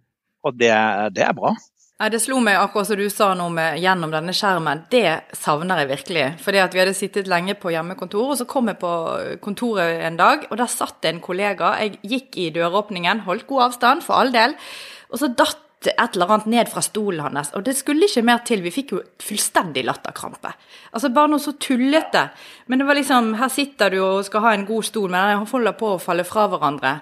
[0.41, 0.73] Og det,
[1.13, 1.53] det er bra.
[2.01, 4.87] Nei, Det slo meg akkurat som du sa noe med gjennom denne skjermen.
[4.89, 6.23] Det savner jeg virkelig.
[6.41, 8.93] Fordi at vi hadde sittet lenge på hjemmekontor, og så kom jeg på
[9.43, 11.75] kontoret en dag, og der satt det en kollega.
[11.77, 14.55] Jeg gikk i døråpningen, holdt god avstand, for all del,
[15.11, 18.41] og så datt et eller annet ned fra stolen hans, og det skulle ikke mer
[18.45, 18.63] til.
[18.65, 20.55] Vi fikk jo fullstendig latterkrampe.
[20.93, 22.23] Altså bare noe så tullete.
[22.65, 25.45] Men det var liksom Her sitter du og skal ha en god stol, men han
[25.45, 26.95] holder på å falle fra hverandre.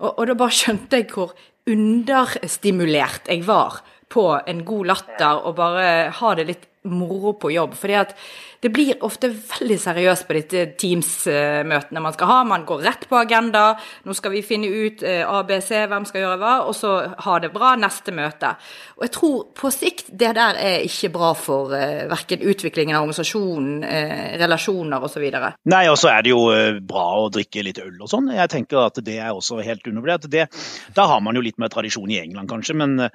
[0.00, 3.80] Og, og da bare skjønte jeg hvor understimulert jeg var
[4.12, 7.74] på en god latter og bare ha det litt moro på jobb.
[7.74, 8.14] fordi at
[8.60, 12.38] det blir ofte veldig seriøst på disse Teams-møtene man skal ha.
[12.48, 13.76] Man går rett på agenda.
[14.08, 16.94] Nå skal vi finne ut eh, ABC, hvem skal gjøre hva, og så
[17.26, 18.54] ha det bra neste møte.
[18.96, 23.04] Og jeg tror på sikt det der er ikke bra for uh, verken utviklingen av
[23.04, 25.28] organisasjonen, uh, relasjoner osv.
[25.68, 26.42] Nei, og så er det jo
[26.88, 28.32] bra å drikke litt øl og sånn.
[28.34, 30.30] Jeg tenker at det er også helt undervurdert.
[30.96, 32.78] Da har man jo litt mer tradisjon i England, kanskje.
[32.82, 33.10] men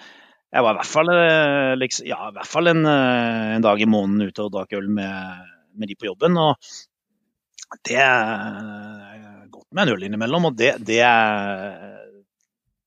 [0.52, 3.82] jeg var i hvert fall, eh, liksom, ja, i hvert fall en, eh, en, dag
[3.82, 6.36] i måneden ute og drakk øl med, med, de på jobben.
[6.38, 12.02] Og det er godt med en øl innimellom, og det, det er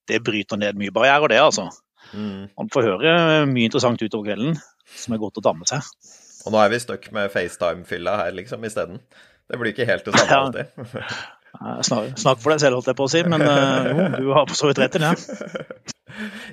[0.08, 1.70] det bryter ned mye barrierer, det, altså.
[2.12, 2.50] Mm.
[2.52, 3.14] Man får høre
[3.48, 5.86] mye interessant utover kvelden som er godt å ta med seg.
[6.44, 9.00] Og nå er vi stuck med FaceTime-fylla her, liksom, isteden.
[9.48, 10.76] Det blir ikke helt det samme alltid.
[11.54, 14.48] Snakk, snakk for deg selv, holdt jeg på å si, men uh, jo, du har
[14.50, 15.14] for så vidt rett i det.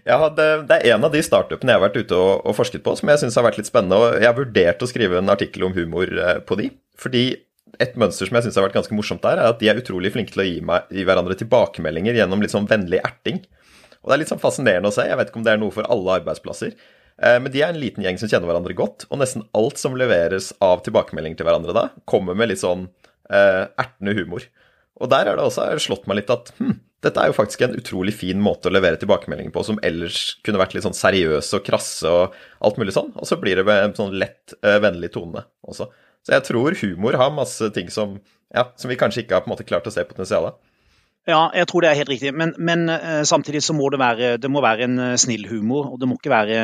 [0.07, 2.95] Ja, det, er en av de startupene jeg har vært ute og, og forsket på
[2.97, 3.99] som jeg syns har vært litt spennende.
[3.99, 6.71] og Jeg har vurdert å skrive en artikkel om humor eh, på de.
[6.97, 7.25] Fordi
[7.81, 10.11] et mønster som jeg syns har vært ganske morsomt der, er at de er utrolig
[10.15, 13.41] flinke til å gi, meg, gi hverandre tilbakemeldinger gjennom litt sånn vennlig erting.
[14.01, 15.05] Og det er litt sånn fascinerende å se.
[15.07, 16.73] Jeg vet ikke om det er noe for alle arbeidsplasser.
[17.21, 19.97] Eh, men de er en liten gjeng som kjenner hverandre godt, og nesten alt som
[19.99, 22.87] leveres av tilbakemeldinger til hverandre da, kommer med litt sånn
[23.29, 24.47] eh, ertende humor.
[25.01, 27.77] Og der har det også slått meg litt at hm, dette er jo faktisk en
[27.77, 31.65] utrolig fin måte å levere tilbakemeldinger på, som ellers kunne vært litt sånn seriøse og
[31.65, 33.09] krasse og alt mulig sånn.
[33.17, 35.89] Og så blir det med en sånn lett, uh, vennlig tone også.
[36.21, 38.19] Så jeg tror humor har masse ting som,
[38.53, 40.59] ja, som vi kanskje ikke har på en måte klart å se potensialet.
[41.29, 42.35] Ja, jeg tror det er helt riktig.
[42.37, 45.89] Men, men uh, samtidig så må det være, det må være en uh, snill humor.
[45.89, 46.61] Og det må ikke være,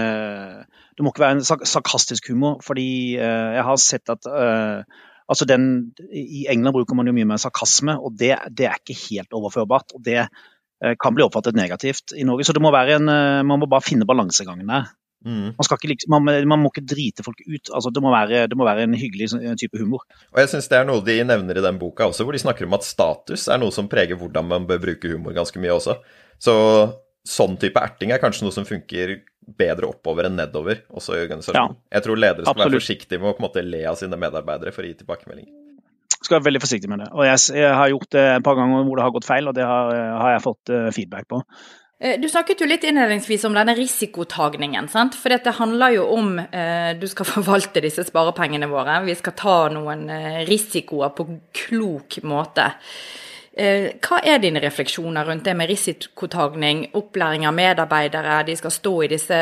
[0.93, 2.61] det må ikke være en sarkastisk humor.
[2.65, 4.29] Fordi jeg har sett at
[5.27, 8.95] Altså den, I England bruker man jo mye mer sarkasme, og det, det er ikke
[9.07, 9.91] helt overførbart.
[9.97, 12.47] og Det eh, kan bli oppfattet negativt i Norge.
[12.47, 14.87] Så det må være en, eh, man må bare finne balansegangen der.
[15.25, 15.57] Mm.
[15.57, 17.71] Man, ikke, man, man, må ikke drite folk ut.
[17.73, 20.05] altså det må, være, det må være en hyggelig type humor.
[20.31, 22.67] Og jeg synes Det er noe de nevner i den boka også, hvor de snakker
[22.67, 25.97] om at status er noe som preger hvordan man bør bruke humor ganske mye også.
[26.39, 26.53] Så
[27.27, 29.19] sånn type erting er kanskje noe som funker
[29.57, 31.77] bedre oppover enn nedover, også i organisasjonen.
[31.77, 32.73] Ja, jeg tror ledere skal absolutt.
[32.73, 35.47] være forsiktige med å på en måte le av sine medarbeidere for å gi tilbakemelding.
[36.17, 37.11] Skal være veldig forsiktig med det.
[37.13, 39.55] Og jeg, jeg, har gjort det et par ganger hvor det har gått feil, og
[39.55, 39.91] det har,
[40.23, 41.43] har jeg fått uh, feedback på.
[41.99, 44.89] Eh, du snakket jo litt innledningsvis om denne risikotagningen.
[44.91, 45.15] sant?
[45.17, 48.99] For dette handler jo om eh, du skal forvalte disse sparepengene våre.
[49.07, 51.29] Vi skal ta noen eh, risikoer på
[51.65, 52.69] klok måte.
[53.57, 58.93] Eh, hva er dine refleksjoner rundt det med risikotagning, opplæring av medarbeidere, de skal stå
[59.01, 59.39] i disse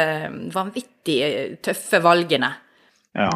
[0.53, 1.17] vanvittig
[1.65, 2.51] tøffe valgene?
[3.15, 3.31] Ja,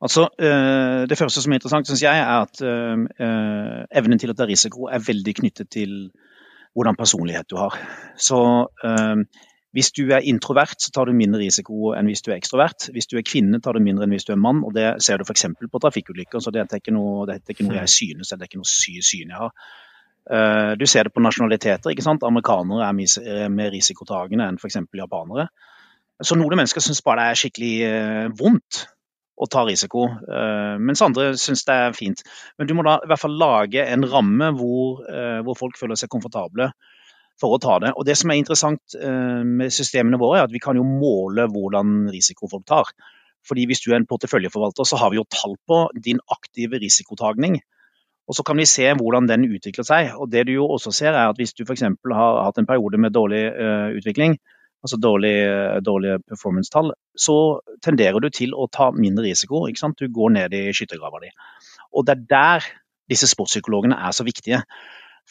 [0.00, 4.38] altså eh, Det første som er interessant, syns jeg, er at eh, evnen til å
[4.38, 5.98] ta risiko er veldig knyttet til
[6.76, 7.76] hvordan personlighet du har.
[8.20, 8.38] Så
[9.76, 12.90] hvis du er introvert, så tar du mindre risiko enn hvis du er ekstrovert.
[12.92, 14.62] Hvis du er kvinne, tar du mindre enn hvis du er mann.
[14.64, 15.46] og Det ser du f.eks.
[15.72, 16.40] på trafikkulykker.
[16.40, 18.68] så Det er ikke noe, det er ikke noe jeg synes, det er ikke noe
[18.68, 19.52] syn jeg har.
[20.26, 21.90] Eh, du ser det på nasjonaliteter.
[21.90, 22.24] ikke sant?
[22.26, 24.80] Amerikanere er mer risikotagende enn f.eks.
[24.98, 25.48] japanere.
[26.22, 28.86] Så noen mennesker syns bare det er skikkelig eh, vondt
[29.36, 32.22] å ta risiko, eh, mens andre syns det er fint.
[32.56, 35.04] Men du må da i hvert fall lage en ramme hvor,
[35.44, 36.70] hvor folk føler seg komfortable
[37.36, 37.92] for å ta det.
[38.00, 42.06] Og Det som er interessant med systemene våre, er at vi kan jo måle hvordan
[42.08, 42.88] risiko folk tar.
[43.46, 47.60] Fordi Hvis du er en porteføljeforvalter, så har vi jo tall på din aktive risikotagning.
[48.26, 50.12] Og Så kan vi se hvordan den utvikler seg.
[50.16, 51.82] og det du jo også ser er at Hvis du f.eks.
[51.82, 54.38] har hatt en periode med dårlig uh, utvikling,
[54.82, 59.66] altså dårlige, dårlig performance-tall, så tenderer du til å ta mindre risiko.
[59.66, 59.98] ikke sant?
[59.98, 61.30] Du går ned i skyttergrava di.
[61.94, 62.68] Og Det er der
[63.10, 64.62] disse sportspsykologene er så viktige.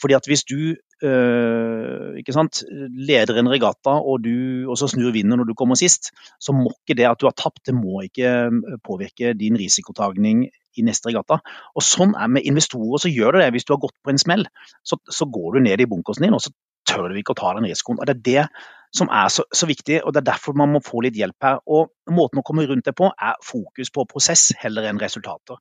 [0.02, 5.38] Fordi at Hvis du øh, sant, leder en regatta og, du, og så snur vinden
[5.38, 8.52] når du kommer sist, så må ikke det at du har tapt, det må ikke
[8.84, 11.40] påvirke din risikotagning i neste regatta.
[11.76, 13.52] Og Sånn er med investorer, så gjør det det.
[13.56, 14.48] Hvis du har gått på en smell,
[14.84, 16.52] så, så går du ned i bunkersen din og så
[16.86, 18.00] tør du ikke å ta den risikoen.
[18.00, 18.48] Og Det er det
[18.96, 21.60] som er så, så, viktig, og det er derfor man må få litt hjelp her.
[21.68, 25.60] Og Måten å komme rundt det på er fokus på prosess heller enn resultater.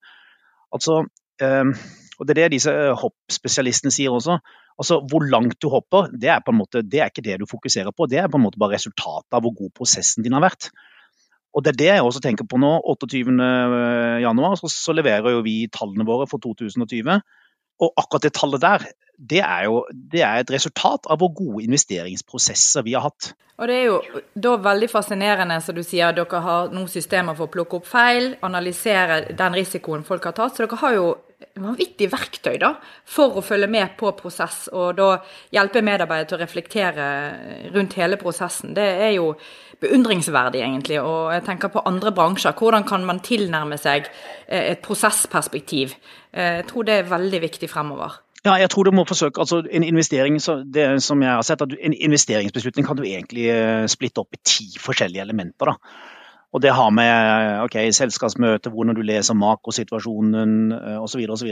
[0.75, 1.03] Altså,
[1.43, 1.73] øh,
[2.19, 4.39] og Det er det disse hoppspesialistene sier også.
[4.79, 7.47] Altså, Hvor langt du hopper, det er på en måte, det er ikke det du
[7.51, 8.07] fokuserer på.
[8.07, 10.71] Det er på en måte bare resultatet av hvor god prosessen din har vært.
[11.55, 12.73] Og Det er det jeg også tenker på nå.
[12.83, 17.21] 28.1 så, så leverer jo vi tallene våre for 2020.
[17.83, 18.87] Og akkurat det tallet der,
[19.19, 23.35] det er jo det er et resultat av hvor gode investeringsprosesser vi har hatt.
[23.59, 27.37] Og Det er jo da veldig fascinerende, som du sier, at dere har noen systemer
[27.39, 30.57] for å plukke opp feil, analysere den risikoen folk har tatt.
[30.57, 31.07] Så dere har jo
[31.61, 32.73] vanvittig verktøy da,
[33.09, 35.11] for å følge med på prosess, og da
[35.55, 37.07] hjelpe medarbeidere til å reflektere
[37.75, 38.75] rundt hele prosessen.
[38.77, 39.33] Det er jo
[39.85, 41.01] beundringsverdig, egentlig.
[41.03, 42.57] Og jeg tenker på andre bransjer.
[42.59, 44.09] Hvordan kan man tilnærme seg
[44.47, 45.97] eh, et prosessperspektiv?
[46.33, 48.21] Eh, jeg tror det er veldig viktig fremover.
[48.45, 50.37] Ja, jeg tror du må forsøke, altså En investering
[50.73, 54.43] det som jeg har sett, at en investeringsbeslutning kan du egentlig eh, splitte opp i
[54.45, 55.73] ti forskjellige elementer.
[55.73, 55.79] da.
[56.55, 60.71] Og det har med ok, selskapsmøte, hvordan du leser makrosituasjonen
[61.03, 61.25] osv.
[61.35, 61.51] osv.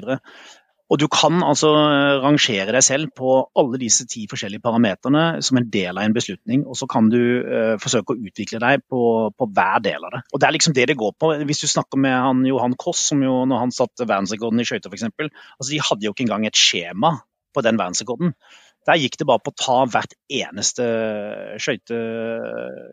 [0.92, 5.56] Og du kan altså eh, rangere deg selv på alle disse ti forskjellige parameterne som
[5.56, 9.02] en del av en beslutning, og så kan du uh, forsøke å utvikle deg på,
[9.32, 10.22] på, hver del av det.
[10.32, 11.32] Og Det er liksom det det går på.
[11.48, 14.92] Hvis du snakker med han, Johan Koss, som jo når han satte verdensrekorden i skøyter
[14.92, 17.14] f.eks., altså de hadde jo ikke engang et skjema
[17.56, 18.36] på den verdensrekorden.
[18.88, 20.86] Der gikk det bare på å ta hvert eneste
[21.62, 21.98] skøyte,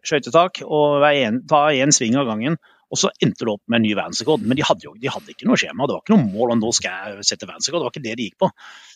[0.06, 2.60] skøytetak og en, ta én sving av gangen.
[2.90, 4.46] Og så endte det opp med en ny verdensrekord.
[4.46, 5.86] Men de hadde jo de hadde ikke noe skjema.
[5.86, 7.84] Det var ikke noe mål om nå skal jeg sette verdensrekord.
[7.84, 8.50] Det var ikke det de gikk på.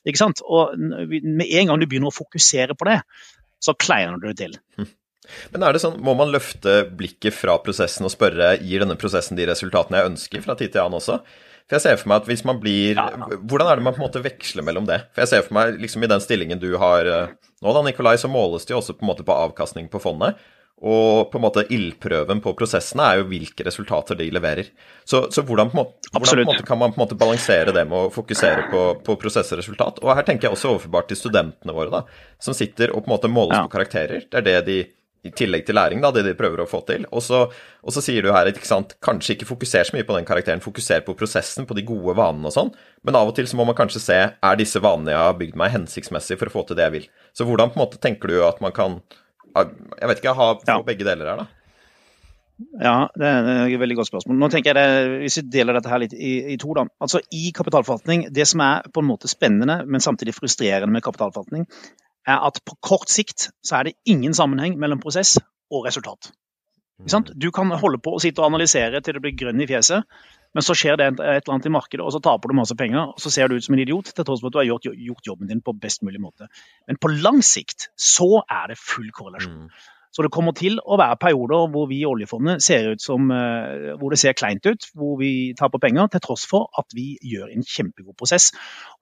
[0.10, 0.42] Ikke sant?
[0.46, 3.00] Og med en gang du begynner å fokusere på det,
[3.64, 4.58] så kleiner du det til.
[4.80, 4.90] Hm.
[5.54, 9.40] Men er det sånn, Må man løfte blikket fra prosessen og spørre gir denne prosessen
[9.40, 11.22] de resultatene jeg ønsker fra tid til annen også?
[11.74, 13.08] For jeg ser for meg at hvis man blir ja.
[13.42, 15.00] Hvordan er det man på en måte veksler mellom det?
[15.16, 17.32] For jeg ser for meg liksom i den stillingen du har eh,
[17.64, 20.38] nå, da, Nikolai, så måles det jo også på en måte på avkastning på fondet.
[20.84, 24.70] Og på en måte ildprøven på prosessene er jo hvilke resultater de leverer.
[25.08, 27.86] Så, så hvordan, på måte, hvordan på måte kan man på en måte balansere det
[27.88, 30.02] med å fokusere på, på prosess og resultat?
[30.04, 32.04] Og her tenker jeg også overførbart til studentene våre, da,
[32.44, 33.64] som sitter og på en måte måles ja.
[33.66, 34.28] på karakterer.
[34.28, 34.82] Det er det de
[35.24, 37.06] i tillegg til læring, da, det de prøver å få til.
[37.16, 40.18] Og så, og så sier du her ikke sant, kanskje ikke fokuser så mye på
[40.18, 42.74] den karakteren, fokuser på prosessen, på de gode vanene og sånn,
[43.08, 45.60] men av og til så må man kanskje se er disse vanene jeg har bygd
[45.60, 47.10] meg, hensiktsmessig for å få til det jeg vil.
[47.32, 49.02] Så hvordan på en måte tenker du at man kan
[49.54, 50.80] jeg vet ikke, ha ja.
[50.86, 51.52] begge deler her, da?
[52.80, 54.38] Ja, det er et veldig godt spørsmål.
[54.40, 56.86] Nå tenker jeg det, Hvis vi deler dette her litt i, i, to, da.
[57.02, 61.66] Altså I kapitalforvaltning, det som er på en måte spennende, men samtidig frustrerende med kapitalforvaltning,
[62.28, 65.38] er at på kort sikt så er det ingen sammenheng mellom prosess
[65.74, 66.32] og resultat.
[67.02, 67.34] Mm.
[67.36, 70.06] Du kan holde på å sitte og analysere til det blir grønn i fjeset,
[70.54, 73.16] men så skjer det et eller annet i markedet, og så taper du masse penger.
[73.16, 74.86] og Så ser du ut som en idiot, til tross for at du har gjort,
[74.86, 76.48] gjort, jobben din på best mulig måte.
[76.88, 79.66] Men på lang sikt så er det full korrelasjon.
[79.66, 79.90] Mm.
[80.14, 83.96] Så det kommer til å være perioder hvor vi i oljefondet ser ut som uh,
[83.98, 87.50] hvor det ser kleint ut, hvor vi taper penger, til tross for at vi gjør
[87.50, 88.52] en kjempegod prosess.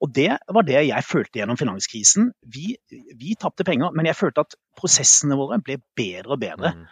[0.00, 2.32] Og Det var det jeg følte gjennom finanskrisen.
[2.54, 2.76] Vi,
[3.20, 6.72] vi tapte penger, men jeg følte at prosessene våre ble bedre og bedre.
[6.78, 6.90] Mm.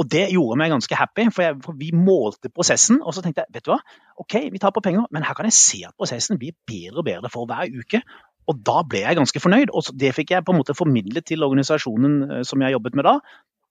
[0.00, 3.02] Og det gjorde meg ganske happy, for, jeg, for, vi målte prosessen.
[3.04, 3.78] Og så tenkte jeg vet du hva,
[4.22, 7.06] ok, vi tar på penger, men her kan jeg se at prosessen blir bedre og
[7.06, 8.00] bedre for hver uke.
[8.48, 9.74] Og da ble jeg ganske fornøyd.
[9.76, 13.06] Og det fikk jeg på en måte formidlet til organisasjonen eh, som jeg jobbet med
[13.06, 13.18] da.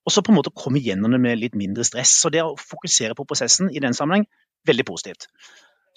[0.08, 2.16] Og så på en måte komme gjennom det med litt mindre stress.
[2.22, 4.28] Så det å fokusere på prosessen i den sammenheng,
[4.68, 5.28] veldig positivt.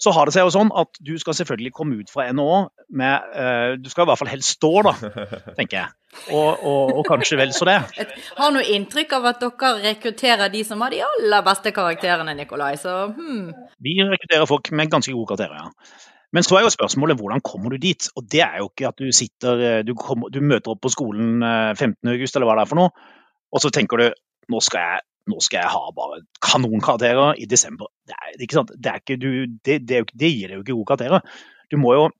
[0.03, 2.55] Så har det seg jo sånn at du skal selvfølgelig komme ut fra NHO
[2.97, 4.93] med uh, Du skal i hvert fall helst stå, da,
[5.59, 5.93] tenker jeg.
[6.35, 7.77] Og, og, og kanskje vel så det.
[7.97, 12.35] Jeg har noe inntrykk av at dere rekrutterer de som har de aller beste karakterene,
[12.37, 12.73] Nikolai.
[12.81, 13.53] Så hmm.
[13.85, 16.11] Vi rekrutterer folk med ganske gode karakterer, ja.
[16.33, 18.07] Men så er jo spørsmålet hvordan kommer du dit?
[18.17, 20.89] Og det er jo ikke at du sitter eh, Du, kommer, du møter opp på
[20.89, 23.11] skolen 15.8, eh, eller hva det er for noe,
[23.53, 24.07] og så tenker du
[24.51, 27.87] nå skal jeg nå skal jeg ha bare kanonkarakterer i desember.
[28.03, 28.73] Det, er, ikke sant?
[28.75, 29.29] Det, ikke, du,
[29.63, 31.35] det, det, det gir deg jo ikke gode karakterer.
[31.71, 32.11] Du må jo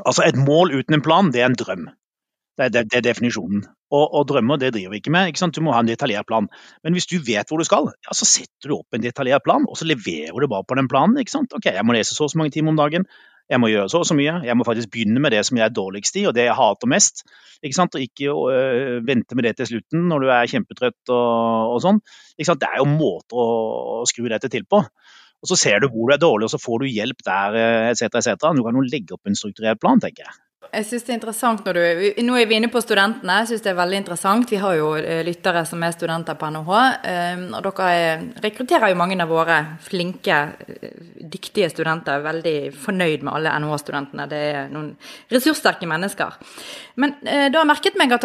[0.00, 1.82] Altså, et mål uten en plan, det er en drøm.
[2.56, 3.66] Det, det, det er definisjonen.
[3.92, 5.28] Og, og, drømmer det driver vi ikke med.
[5.28, 5.50] Ikke?
[5.52, 6.48] Du må ha en detaljert plan.
[6.80, 9.66] Men hvis du vet hvor du skal, ja, så setter du opp en detaljert plan,
[9.68, 11.20] og så leverer du bare på den planen.
[11.20, 13.04] Ok, Jeg må lese så og så mange timer om dagen.
[13.52, 14.38] Jeg må gjøre så og så mye.
[14.46, 16.88] Jeg må faktisk begynne med det som jeg er dårligst i, og det jeg hater
[16.88, 17.24] mest.
[17.60, 17.96] Ikke sant?
[17.98, 22.00] Og ikke øh, vente med det til slutten når du er kjempetrøtt og, og sånn.
[22.38, 22.62] Ikke sant?
[22.62, 23.50] Det er jo måter å,
[24.00, 24.80] å skru dette til på.
[25.42, 27.58] Og Så ser du hvor du er dårlig, og så får du hjelp der
[27.90, 28.06] etc.
[28.22, 28.48] etc.
[28.54, 30.36] Du kan jo legge opp en strukturert plan, tenker jeg.
[30.72, 33.40] Jeg synes det er interessant når du Nå er vi inne på studentene.
[33.42, 34.52] Jeg synes det er veldig interessant.
[34.52, 36.78] Vi har jo eh, lyttere som er studenter på NHH.
[37.10, 40.94] Eh, og dere rekrutterer jo mange av våre flinke, eh,
[41.34, 42.22] dyktige studenter.
[42.24, 44.28] Veldig fornøyd med alle NHH-studentene.
[44.30, 44.94] Det er noen
[45.34, 46.38] ressurssterke mennesker.
[47.02, 48.24] Men da har merket meg at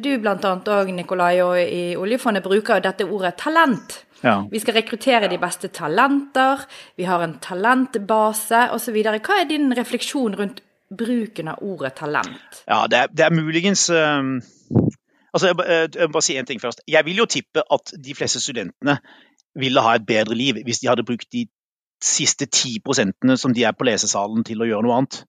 [0.00, 0.34] du bl.a.
[0.34, 4.00] òg, Nikolai, og i oljefondet bruker dette ordet talent.
[4.24, 4.38] Ja.
[4.50, 6.62] Vi skal rekruttere de beste talenter,
[6.96, 8.96] vi har en talentbase osv.
[9.04, 12.62] Hva er din refleksjon rundt bruken av ordet talent?
[12.68, 14.36] Ja, det er, det er muligens um,
[15.34, 16.84] altså jeg, jeg, jeg, bare si en ting først.
[16.88, 18.98] Jeg vil jo tippe at de fleste studentene
[19.58, 21.46] ville ha et bedre liv hvis de hadde brukt de
[22.04, 25.22] siste ti prosentene som de er på lesesalen til å gjøre noe annet.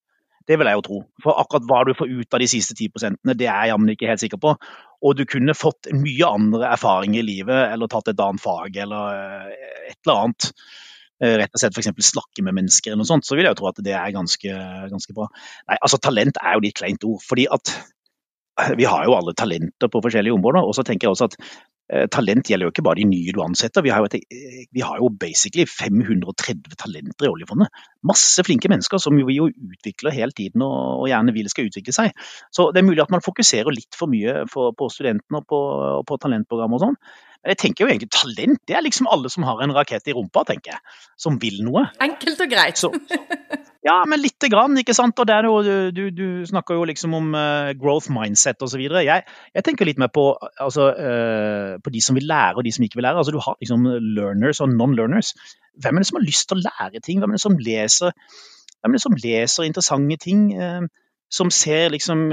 [0.45, 0.97] Det vil jeg jo tro.
[1.23, 3.93] For akkurat hva du får ut av de siste ti prosentene, det er jeg jammen
[3.93, 4.53] ikke helt sikker på.
[5.05, 9.15] Og du kunne fått mye andre erfaringer i livet, eller tatt et annet fag, eller
[9.15, 10.51] eh, et eller annet.
[11.23, 12.09] Eh, rett og slett f.eks.
[12.09, 14.55] snakke med mennesker, eller noe sånt, så vil jeg jo tro at det er ganske,
[14.91, 15.29] ganske bra.
[15.69, 17.21] Nei, altså Talent er jo litt kleint ord.
[17.23, 17.71] fordi at
[18.79, 20.63] vi har jo alle talenter på forskjellige områder.
[20.63, 21.35] Og så tenker jeg også at
[21.91, 23.83] eh, talent gjelder jo ikke bare de nye du ansetter.
[23.83, 27.83] Vi har jo, et, eh, vi har jo basically 530 talenter i oljefondet.
[28.07, 31.95] Masse flinke mennesker som vi jo utvikler hele tiden og, og, gjerne vil skal utvikle
[31.95, 32.15] seg.
[32.55, 35.61] Så det er mulig at man fokuserer litt for mye for, på studentene og på,
[35.99, 36.99] og på talentprogram og sånn.
[37.45, 40.45] Jeg tenker jo egentlig talent det er liksom alle som har en rakett i rumpa,
[40.47, 40.81] tenker jeg.
[41.21, 41.85] Som vil noe.
[42.01, 42.79] Enkelt og greit.
[42.81, 42.89] Så,
[43.85, 45.19] ja, men lite grann, ikke sant.
[45.21, 45.59] Og jo,
[45.93, 48.81] du, du, snakker jo liksom om uh, growth mindset osv.
[48.81, 52.73] Jeg, jeg tenker litt mer på, altså, uh, på de som vil lære og de
[52.73, 53.21] som ikke vil lære.
[53.21, 53.85] Altså, du har liksom
[54.17, 55.35] learners og non-learners.
[55.83, 57.21] Hvem er det som har lyst til å lære ting?
[57.21, 58.15] Hvem er det som leser,
[58.79, 60.47] hvem er det som leser interessante ting?
[60.57, 60.89] Uh,
[61.35, 62.29] som ser liksom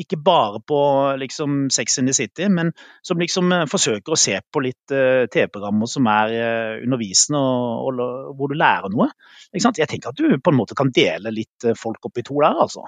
[0.00, 0.78] Ikke bare på
[1.20, 2.72] liksom Sex in the City, men
[3.04, 8.02] som liksom eh, forsøker å se på litt uh, TV-programmer som er uh, undervisende og,
[8.38, 9.10] hvor du lærer noe.
[9.52, 12.62] Jeg tenker at du på en måte kan dele litt folk opp i to der,
[12.66, 12.86] altså.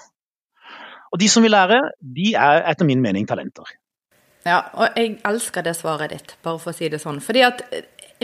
[1.12, 3.68] Og de som vil lære, de er etter min mening talenter.
[4.44, 7.20] Ja, og jeg elsker det svaret ditt, bare for å si det sånn.
[7.24, 7.62] Fordi at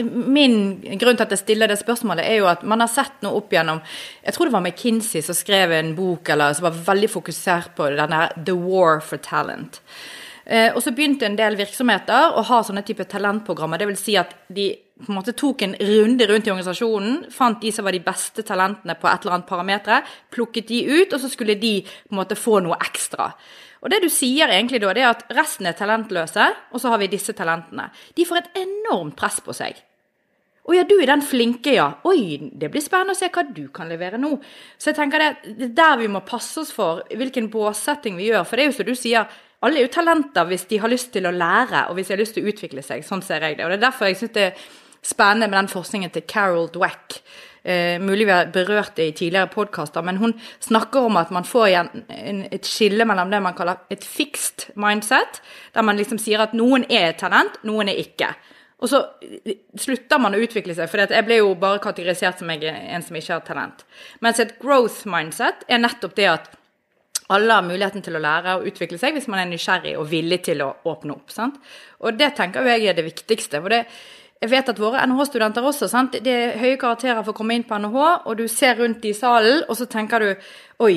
[0.05, 0.55] min
[1.01, 3.53] grunn til at jeg stiller det spørsmålet, er jo at man har sett noe opp
[3.53, 3.81] gjennom
[4.23, 7.91] Jeg tror det var McKinsey som skrev en bok eller som var veldig fokusert på
[7.97, 9.81] denne The War for Talent.
[10.45, 13.79] Eh, og så begynte en del virksomheter å ha sånne type talentprogrammer.
[13.79, 14.71] Det vil si at de
[15.01, 18.45] på en måte tok en runde rundt i organisasjonen, fant de som var de beste
[18.45, 22.19] talentene på et eller annet parameter, plukket de ut, og så skulle de på en
[22.21, 23.31] måte få noe ekstra.
[23.81, 27.01] Og det du sier egentlig da, det er at resten er talentløse, og så har
[27.01, 27.87] vi disse talentene.
[28.17, 29.79] De får et enormt press på seg.
[30.71, 31.89] Å ja, du er den flinke, ja.
[32.07, 34.37] Oi, det blir spennende å se hva du kan levere nå.
[34.79, 35.29] Så jeg tenker det,
[35.67, 38.47] er der vi må passe oss for hvilken båssetting vi gjør.
[38.47, 41.11] For det er jo som du sier, alle er jo talenter hvis de har lyst
[41.11, 43.03] til å lære, og hvis de har lyst til å utvikle seg.
[43.03, 43.67] Sånn ser jeg det.
[43.67, 44.65] Og det er derfor jeg syns det er
[45.03, 47.19] spennende med den forskningen til Carol Dweck
[47.63, 51.45] Eh, mulig vi har berørt det i tidligere podkaster, men hun snakker om at man
[51.45, 55.41] får igjen en, et skille mellom det man kaller et fixed mindset,
[55.75, 58.31] der man liksom sier at noen er et talent, noen er ikke.
[58.81, 59.03] Og så
[59.77, 63.17] slutter man å utvikle seg, for jeg ble jo bare kategorisert som jeg en som
[63.17, 63.83] ikke har talent.
[64.25, 66.49] Mens et growth mindset er nettopp det at
[67.31, 70.41] alle har muligheten til å lære og utvikle seg hvis man er nysgjerrig og villig
[70.49, 71.29] til å åpne opp.
[71.31, 71.61] Sant?
[72.01, 73.61] Og det tenker jeg er det viktigste.
[73.61, 73.85] for det
[74.41, 76.15] jeg vet at våre NHH-studenter også, sant?
[76.25, 79.13] det er høye karakterer for å komme inn på NHH, og du ser rundt i
[79.13, 80.31] salen, og så tenker du
[80.81, 80.95] Oi,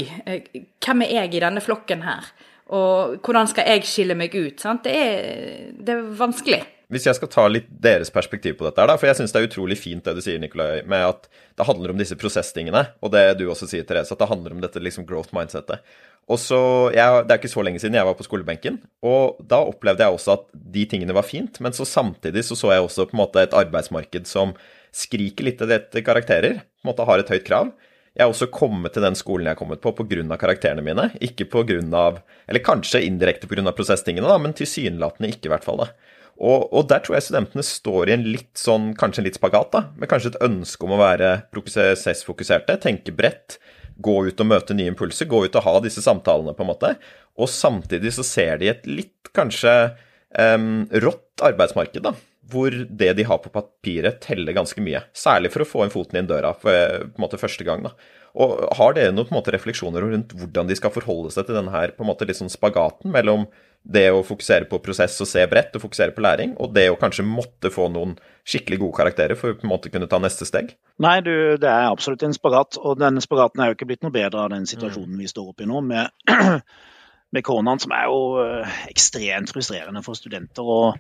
[0.80, 2.30] hvem er jeg i denne flokken her?
[2.72, 4.64] Og hvordan skal jeg skille meg ut?
[4.64, 4.88] Sant?
[4.88, 6.62] Det, er, det er vanskelig.
[6.92, 9.40] Hvis jeg skal ta litt deres perspektiv på dette, her da, for jeg syns det
[9.40, 13.14] er utrolig fint det du sier, Nikolai, med at det handler om disse prosesstingene, og
[13.14, 15.80] det du også sier, Therese, at det handler om dette liksom growth mindsetet.
[16.28, 16.58] Og så,
[16.94, 20.16] jeg, Det er ikke så lenge siden jeg var på skolebenken, og da opplevde jeg
[20.16, 23.24] også at de tingene var fint, men så samtidig så, så jeg også på en
[23.24, 24.54] måte et arbeidsmarked som
[24.94, 27.72] skriker litt etter karakterer, på en måte har et høyt krav.
[28.14, 30.36] Jeg har også kommet til den skolen jeg har kommet på pga.
[30.38, 32.22] karakterene mine, ikke pga.
[32.46, 33.72] Eller kanskje indirekte pga.
[33.72, 35.82] prosesstingene, da, men tilsynelatende ikke, i hvert fall.
[35.82, 35.88] da.
[36.34, 39.70] Og, og, der tror jeg studentene står i en litt sånn, kanskje en litt spagat,
[39.74, 43.60] da, med kanskje et ønske om å være prosessfokuserte, tenke bredt,
[44.02, 46.94] gå ut og møte nye impulser, gå ut og ha disse samtalene, på en måte.
[47.38, 49.74] Og samtidig så ser de et litt kanskje
[50.34, 52.14] um, rått arbeidsmarked, da.
[52.50, 55.00] Hvor det de har på papiret, teller ganske mye.
[55.16, 57.86] Særlig for å få en foten inn døra for på en måte første gang.
[57.86, 57.94] da.
[58.34, 61.56] Og Har dere noen på en måte refleksjoner rundt hvordan de skal forholde seg til
[61.56, 63.46] denne her, på en måte litt sånn spagaten mellom
[63.84, 66.96] det å fokusere på prosess og se bredt og fokusere på læring, og det å
[67.00, 68.14] kanskje måtte få noen
[68.48, 70.72] skikkelig gode karakterer for å på en måte kunne ta neste steg?
[71.04, 74.14] Nei, du, det er absolutt en spagat, og denne spagaten er jo ikke blitt noe
[74.14, 75.20] bedre av den situasjonen mm.
[75.20, 76.12] vi står oppe i nå, med,
[77.36, 80.64] med koronaen, som er jo eh, ekstremt frustrerende for studenter.
[80.64, 80.96] og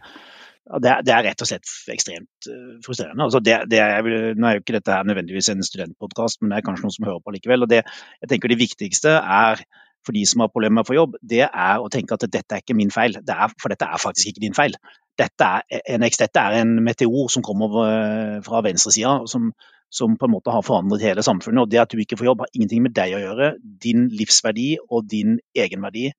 [0.64, 3.26] det er, det er, rett og slett ekstremt uh, frustrerende.
[3.26, 6.60] Altså det, det er, nå er jo ikke dette her nødvendigvis en studentpodkast, men det
[6.60, 7.66] er kanskje noen som hører på likevel.
[7.66, 7.82] og det,
[8.24, 9.60] jeg tenker Det viktigste er
[10.04, 12.56] for de som har problemer med å få jobb, det er å tenke at dette
[12.56, 13.16] er ikke min feil.
[13.24, 14.76] Det er, for dette er faktisk ikke din feil.
[15.18, 19.52] Dette er en, dette er en meteor som kommer eh, fra venstresida, som,
[19.92, 21.64] som på en måte har forandret hele samfunnet.
[21.64, 23.50] og Det at du ikke får jobb, har ingenting med deg å gjøre.
[23.62, 26.10] Din livsverdi og din egenverdi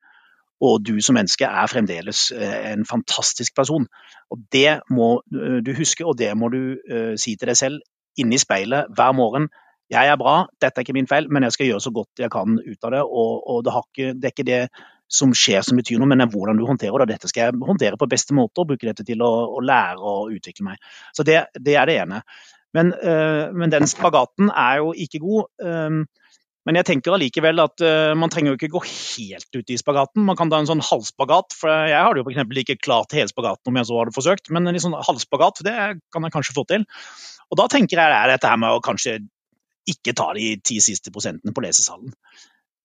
[0.63, 3.89] og du som menneske er fremdeles eh, en fantastisk person.
[4.31, 6.77] Og Det må eh, du huske, og det må du
[7.19, 7.83] si til deg selv
[8.15, 9.49] inni speilet hver morgen
[9.91, 12.31] jeg er bra, dette er ikke min feil, men jeg skal gjøre så godt jeg
[12.33, 13.03] kan ut av det.
[13.05, 14.61] Og, og det, ikke, det, er ikke det
[15.11, 17.15] som skjer som betyr noe, men det er hvordan du håndterer det.
[17.15, 20.33] Dette skal jeg håndtere på beste måte og bruke dette til å, å lære og
[20.33, 20.91] utvikle meg.
[21.13, 22.23] Så det, det er det ene.
[22.75, 25.51] Men, øh, men, den spagaten er jo ikke god.
[25.63, 26.05] Øh,
[26.65, 30.23] men jeg tenker allikevel at uh, man trenger jo ikke gå helt ut i spagaten.
[30.25, 32.57] Man kan ta en sånn halvspagat, for jeg har det jo f.eks.
[32.63, 35.75] ikke klart hele spagaten om jeg så hadde forsøkt, men en sånn halvspagat det
[36.09, 36.87] kan jeg kanskje få til.
[37.53, 39.19] Og da tenker jeg det er dette her med å kanskje
[39.89, 42.13] ikke ta de ti siste prosentene på lesesalen,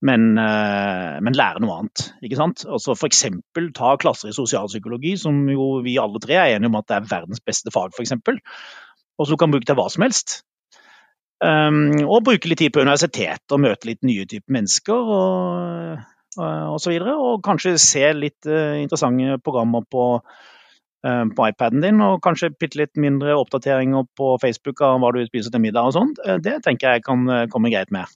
[0.07, 2.07] men, eh, men lære noe annet.
[2.25, 2.65] ikke sant?
[2.65, 3.25] Altså F.eks.
[3.77, 7.11] ta klasser i sosialpsykologi, som jo vi alle tre er enige om at det er
[7.11, 8.17] verdens beste fag, f.eks.
[9.19, 10.41] Og så du kan bruke til hva som helst.
[11.41, 16.01] Um, og bruke litt tid på universitetet og møte litt nye typer mennesker og,
[16.37, 17.17] og, og så videre.
[17.17, 20.60] Og kanskje se litt uh, interessante programmer på Eh,
[21.03, 25.53] på iPaden din, og kanskje bitte litt mindre oppdateringer på Facebook av hva du spiser
[25.53, 28.11] til middag og sånt, eh, det tenker jeg kan eh, komme greit med.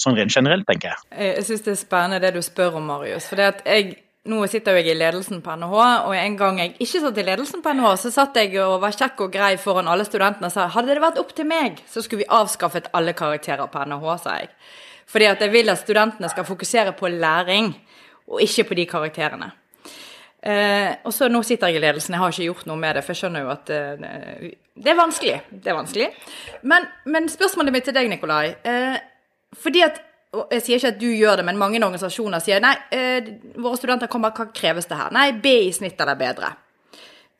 [0.00, 1.00] Sånn rent generelt, tenker jeg.
[1.36, 3.26] Jeg syns det er spennende det du spør om, Marius.
[3.28, 3.98] For det at jeg
[4.30, 7.62] nå sitter jeg i ledelsen på NHH, og en gang jeg ikke satt i ledelsen
[7.64, 10.68] på NHH, så satt jeg og var kjekk og grei foran alle studentene og sa
[10.72, 14.36] hadde det vært opp til meg, så skulle vi avskaffet alle karakterer på NHH, sa
[14.42, 14.52] jeg.
[15.10, 17.72] Fordi at jeg vil at studentene skal fokusere på læring
[18.30, 19.50] og ikke på de karakterene.
[20.40, 23.04] Eh, og så Nå sitter jeg i ledelsen, jeg har ikke gjort noe med det,
[23.04, 25.40] for jeg skjønner jo at eh, det er vanskelig.
[25.50, 26.06] Det er vanskelig.
[26.62, 28.54] Men, men spørsmålet mitt til deg, Nikolai.
[28.64, 28.96] Eh,
[29.60, 32.76] fordi at og Jeg sier ikke at du gjør det, men mange organisasjoner sier nei,
[32.94, 35.10] eh, våre studenter kommer, hva kreves det her?
[35.10, 36.52] Nei, B i snitt eller bedre.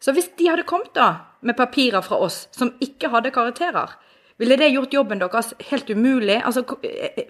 [0.03, 3.95] Så hvis de hadde kommet da med papirer fra oss som ikke hadde karakterer,
[4.41, 6.39] ville det gjort jobben deres helt umulig?
[6.41, 6.65] Altså,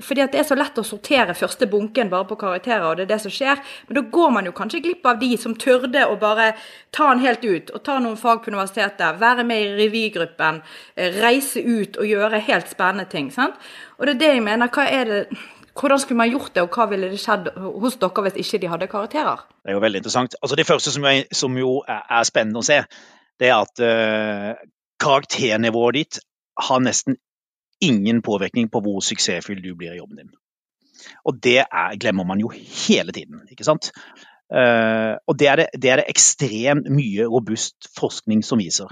[0.01, 3.09] fordi at det er så lett å sortere første bunken bare på karakterer, og det
[3.09, 3.59] er det som skjer.
[3.89, 6.53] Men da går man jo kanskje glipp av de som tørde å bare
[6.95, 10.63] ta den helt ut, og ta noen fag på universitetet, være med i revygruppen,
[10.95, 13.31] eh, reise ut og gjøre helt spennende ting.
[13.35, 13.59] sant?
[13.99, 14.69] Og det er det jeg mener.
[14.69, 15.25] Hva er det
[15.81, 18.71] hvordan skulle man gjort det, og hva ville det skjedd hos dere hvis ikke de
[18.71, 19.47] hadde karakterer?
[19.65, 20.35] Det er jo veldig interessant.
[20.43, 22.83] Altså Det første som, er, som jo er spennende å se,
[23.41, 24.67] det er at uh,
[25.01, 26.21] karakternivået ditt
[26.69, 27.17] har nesten
[27.81, 30.33] ingen påvirkning på hvor suksessfull du blir i jobben din.
[31.25, 33.91] Og det er, glemmer man jo hele tiden, ikke sant.
[34.51, 38.91] Uh, og det er det, det er det, ekstremt mye robust forskning som viser.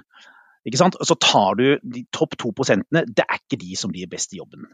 [0.67, 0.97] Ikke sant?
[1.05, 4.41] Så tar du de topp to prosentene, det er ikke de som blir best i
[4.41, 4.69] jobben.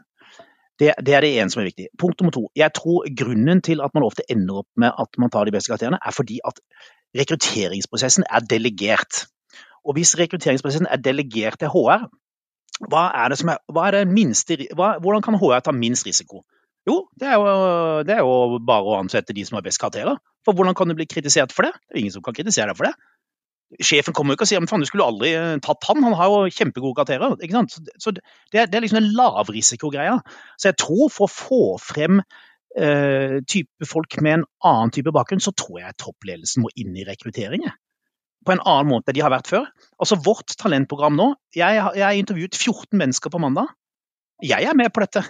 [0.79, 1.87] Det, det, er det ene som er viktig.
[1.99, 2.49] Punkt nummer to.
[2.55, 5.71] Jeg tror grunnen til at man ofte ender opp med at man tar de beste
[5.71, 6.59] karakterene, er fordi at
[7.15, 9.23] rekrutteringsprosessen er delegert.
[9.87, 12.09] Og hvis rekrutteringsprosessen er delegert til HR,
[12.83, 16.07] hva er det som er, hva er det minste, hva, hvordan kan HR ta minst
[16.07, 16.43] risiko?
[16.85, 17.45] Jo, det er jo,
[18.05, 20.19] det er jo, bare å ansette de som har best karakterer.
[20.45, 21.73] For hvordan kan du bli kritisert for det?
[21.87, 22.93] Det er ingen som kan kritisere deg for det.
[23.81, 26.29] Sjefen kommer jo ikke og sier men du skulle aldri eh, tatt han, han har
[26.29, 27.39] jo kjempegode karakterer.
[27.41, 27.79] ikke sant?
[27.97, 28.21] Så det,
[28.53, 30.19] det er liksom en lavrisikogreie.
[30.61, 32.21] Så jeg tror for å få frem
[32.77, 37.07] eh, type folk med en annen type bakgrunn, så tror jeg toppledelsen må inn i
[37.09, 37.65] rekruttering
[38.45, 39.65] på en annen måte enn de har vært før.
[40.01, 43.71] Altså Vårt talentprogram nå Jeg har intervjuet 14 mennesker på mandag.
[44.43, 45.23] Jeg er med på dette.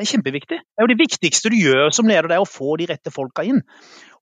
[0.00, 0.56] Det er kjempeviktig.
[0.64, 3.12] Det er jo det viktigste du gjør som leder, det er å få de rette
[3.12, 3.60] folka inn.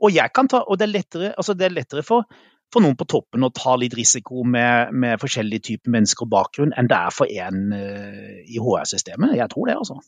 [0.03, 0.15] Og,
[0.51, 2.27] ta, og det, er lettere, altså det er lettere, for,
[2.75, 6.75] for, noen på toppen å ta litt risiko med, med forskjellige typer mennesker og bakgrunn
[6.75, 9.37] enn det er for en uh, i HR-systemet.
[9.39, 10.01] Jeg tror det, altså.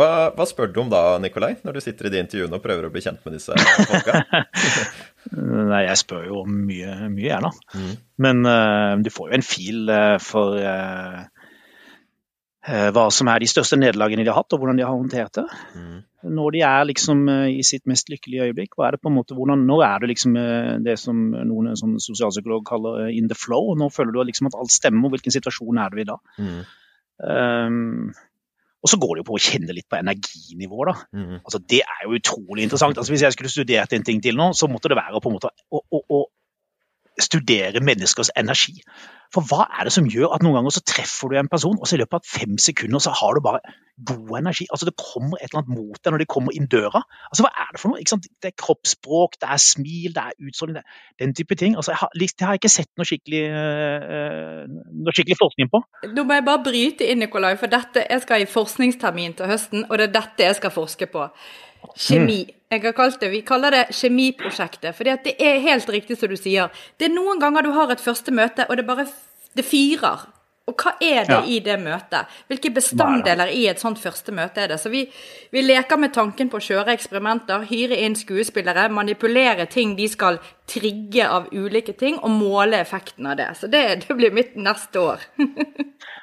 [0.00, 2.88] Hva, hva, spør du om da, Nikolai, når du sitter i de intervjuene og prøver
[2.88, 3.56] å bli kjent med disse
[3.90, 4.22] folka?
[5.30, 7.52] Nei, jeg spør jo mye, mye gjerne.
[7.78, 7.92] Mm.
[8.24, 11.22] Men uh, du får jo en fil uh, for uh,
[12.62, 15.46] hva som er de største nederlagene de har hatt, og hvordan de har håndtert det.
[15.74, 15.96] Mm.
[16.36, 19.34] Når de er liksom i sitt mest lykkelige øyeblikk, hva er det på en måte,
[19.34, 20.36] hvordan, nå er det liksom
[20.86, 23.72] det som noen sånn sosialpsykologer kaller in the flow.
[23.74, 25.08] Nå føler du liksom at alt stemmer.
[25.08, 26.20] og Hvilken situasjon er du i da?
[26.38, 26.60] Mm.
[27.22, 28.14] Um,
[28.82, 30.90] og så går det jo på å kjenne litt på energinivået.
[30.90, 31.18] da.
[31.18, 31.36] Mm.
[31.38, 32.98] Altså, det er jo utrolig interessant.
[32.98, 35.36] Altså, hvis jeg skulle studert en ting til nå, så måtte det være på en
[35.38, 36.22] måte å, å, å
[37.22, 38.80] studere menneskers energi.
[39.32, 41.88] For hva er det som gjør at noen ganger så treffer du en person, og
[41.88, 43.62] så i løpet av fem sekunder så har du bare
[44.04, 44.66] god energi.
[44.68, 47.00] Altså Det kommer et eller annet mot deg når de kommer inn døra.
[47.30, 48.02] Altså Hva er det for noe?
[48.02, 48.28] Ikke sant?
[48.42, 50.78] Det er kroppsspråk, det er smil, det er utstråling,
[51.22, 51.78] den type ting.
[51.80, 54.62] Altså jeg har, Det har jeg ikke sett noe skikkelig, uh,
[55.00, 55.80] noe skikkelig forskning på.
[56.12, 59.86] Nå må jeg bare bryte inn, Nikolai, for dette, jeg skal i forskningstermin til høsten,
[59.88, 61.28] og det er dette jeg skal forske på.
[61.96, 62.42] Kjemi.
[62.46, 62.58] Mm.
[62.72, 64.94] Jeg har kalt det, Vi kaller det kjemiprosjektet.
[64.96, 66.72] For det er helt riktig som du sier.
[66.96, 69.06] Det er noen ganger du har et første møte, og det bare
[69.56, 70.24] det firer.
[70.70, 71.42] Og hva er det ja.
[71.50, 72.30] i det møtet?
[72.46, 74.78] Hvilke bestanddeler i et sånt første møte er det?
[74.78, 75.02] Så vi,
[75.50, 80.38] vi, leker med tanken på å kjøre eksperimenter, hyre inn skuespillere, manipulere ting de skal
[80.70, 83.50] trigge av ulike ting, og måle effekten av det.
[83.58, 85.26] Så det, det blir mitt neste år.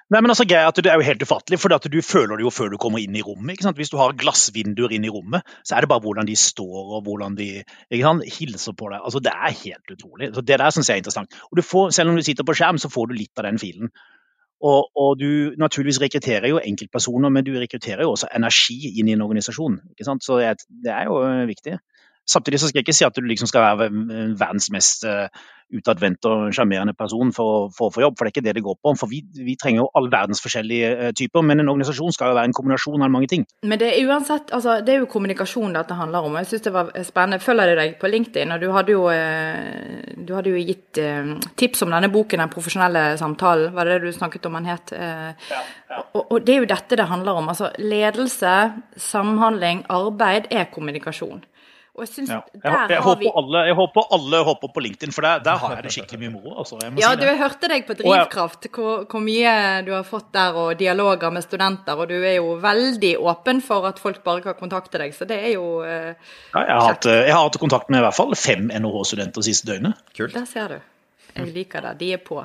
[0.09, 2.53] Nei, men altså, greia at Det er jo helt ufattelig, for du føler det jo
[2.53, 3.53] før du kommer inn i rommet.
[3.53, 3.77] ikke sant?
[3.77, 7.03] Hvis du har glassvinduer inn i rommet, så er det bare hvordan de står og
[7.05, 7.49] hvordan de
[8.01, 9.03] sant, hilser på deg.
[9.03, 10.31] Altså, Det er helt utrolig.
[10.33, 11.35] Så Det der syns jeg er interessant.
[11.51, 13.93] Og får, Selv om du sitter på skjerm, så får du litt av den filen.
[14.59, 19.13] Og, og, du naturligvis rekrutterer jo enkeltpersoner, men du rekrutterer jo også energi inn i
[19.15, 19.79] en organisasjon.
[19.93, 20.25] ikke sant?
[20.25, 21.77] Så det er jo viktig.
[22.29, 23.87] Samtidig så skal jeg ikke si at du liksom skal være
[24.37, 25.29] verdens mest uh,
[25.73, 28.63] utadvendte og sjarmerende person for, for å få jobb, for det er ikke det det
[28.65, 28.93] går på.
[28.99, 32.37] For vi, vi trenger jo all verdens forskjellige uh, typer, men en organisasjon skal jo
[32.37, 33.47] være en kombinasjon av mange ting.
[33.65, 36.37] Men det er uansett, altså, det er jo kommunikasjon dette handler om.
[36.41, 37.41] Jeg syns det var spennende.
[37.41, 41.01] Følger du deg på LinkedIn, og du hadde jo, uh, du hadde jo gitt
[41.57, 44.93] tips om denne boken, 'Den profesjonelle samtalen', var det det du snakket om den het?
[44.93, 46.03] Ja, ja.
[46.13, 47.49] Og, og det er jo dette det handler om.
[47.49, 48.55] Altså ledelse,
[48.97, 51.41] samhandling, arbeid er kommunikasjon.
[51.97, 52.39] Og jeg, synes, ja.
[52.53, 53.29] jeg, jeg, håper vi...
[53.41, 56.33] alle, jeg, håper alle, hopper på LinkedIn, for der, der har jeg det skikkelig mye
[56.35, 56.53] moro.
[56.61, 59.53] Altså, ja, si du hørte deg på Drivkraft, hvor, hvor, mye
[59.87, 61.99] du har fått der, og dialoger med studenter.
[61.99, 65.41] Og du er jo veldig åpen for at folk bare kan kontakte deg, så det
[65.49, 68.37] er jo eh, ja, jeg, har hatt, jeg har hatt kontakt med i hvert fall
[68.37, 69.99] fem NHH-studenter siste døgnet.
[70.13, 70.37] Kult.
[70.37, 70.79] Der ser du.
[71.35, 71.97] Jeg liker det.
[71.99, 72.43] De er på.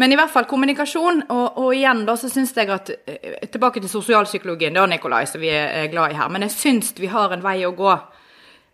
[0.00, 3.82] Men i hvert fall kommunikasjon, og, og igjen da så syns jeg at eh, Tilbake
[3.82, 6.32] til sosialpsykologien, da, Nikolai, som vi er glad i her.
[6.32, 7.92] Men jeg syns vi har en vei å gå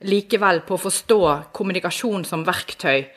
[0.07, 1.21] likevel på å forstå
[1.57, 3.09] kommunikasjon som verktøy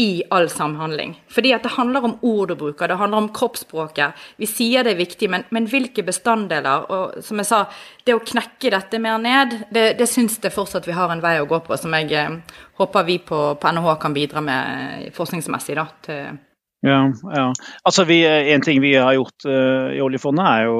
[0.00, 1.12] i all samhandling.
[1.28, 4.16] Fordi at det handler om ord du bruker, det handler om kroppsspråket.
[4.40, 6.86] Vi sier det er viktig, men, men hvilke bestanddeler?
[6.88, 7.64] Og som jeg sa,
[8.06, 11.36] det å knekke dette mer ned, det, det syns jeg fortsatt vi har en vei
[11.42, 12.38] å gå på, som jeg eh,
[12.80, 15.76] håper vi på, på NHH kan bidra med forskningsmessig.
[15.76, 16.38] da, til
[16.80, 17.00] ja,
[17.36, 17.50] ja.
[17.84, 20.76] Altså vi, En ting vi har gjort uh, i oljefondet, er jo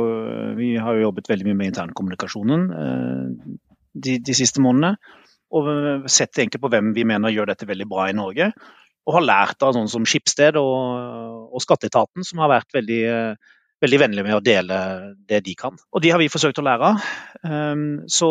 [0.57, 3.59] Vi har jo jobbet veldig mye med internkommunikasjonen uh,
[3.93, 4.97] de, de, siste månedene.
[5.57, 5.71] Og
[6.11, 8.53] sett egentlig på hvem vi mener gjør dette veldig bra i Norge
[9.09, 13.05] og har lært av sånn som Skipsted og, og Skatteetaten, som har vært veldig,
[13.83, 14.77] veldig vennlige med å dele
[15.31, 15.79] det de kan.
[15.91, 17.09] Og de har vi forsøkt å lære av.
[17.43, 18.31] Um, så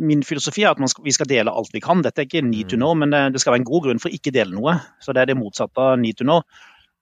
[0.00, 2.02] min filosofi er at skal, vi skal dele alt vi kan.
[2.02, 4.16] Dette er ikke need to know, men det skal være en god grunn for å
[4.16, 4.78] ikke dele noe.
[5.04, 6.42] Så det er det motsatte av need to know.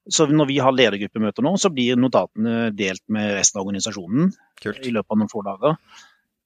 [0.09, 4.30] Så når vi har ledergruppemøter nå, så blir notatene delt med resten av organisasjonen
[4.62, 4.80] Kult.
[4.80, 5.76] i løpet av noen få dager.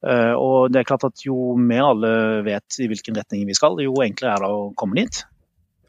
[0.03, 2.11] Uh, og det er klart at Jo mer alle
[2.46, 5.22] vet i hvilken retning vi skal, jo enklere er det å komme dit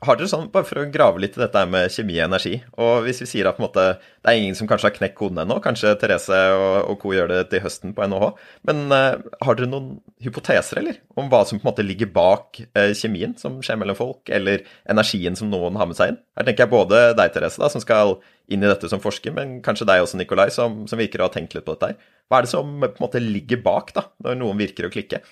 [0.07, 3.05] har dere sånn, bare for å grave litt i dette med kjemi og energi og
[3.05, 3.83] Hvis vi sier at måte,
[4.23, 7.13] det er ingen som kanskje har knekt koden ennå, kanskje Therese og, og co.
[7.15, 8.29] gjør det til høsten på NHH,
[8.69, 9.89] men uh, har dere noen
[10.23, 13.97] hypoteser eller, om hva som på en måte ligger bak uh, kjemien som skjer mellom
[13.99, 16.19] folk, eller energien som noen har med seg inn?
[16.39, 18.17] Her tenker jeg både deg, Therese, da, som skal
[18.51, 21.33] inn i dette som forsker, men kanskje deg også, Nikolai, som, som virker å ha
[21.33, 22.11] tenkt litt på dette her.
[22.27, 25.23] Hva er det som på en måte ligger bak, da, når noen virker å klikke?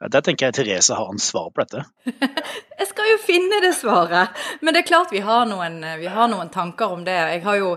[0.00, 1.84] Der tenker jeg Therese har en svar på dette.
[2.80, 4.36] jeg skal jo finne det svaret.
[4.60, 7.16] Men det er klart vi har noen, vi har noen tanker om det.
[7.16, 7.74] Jeg har jo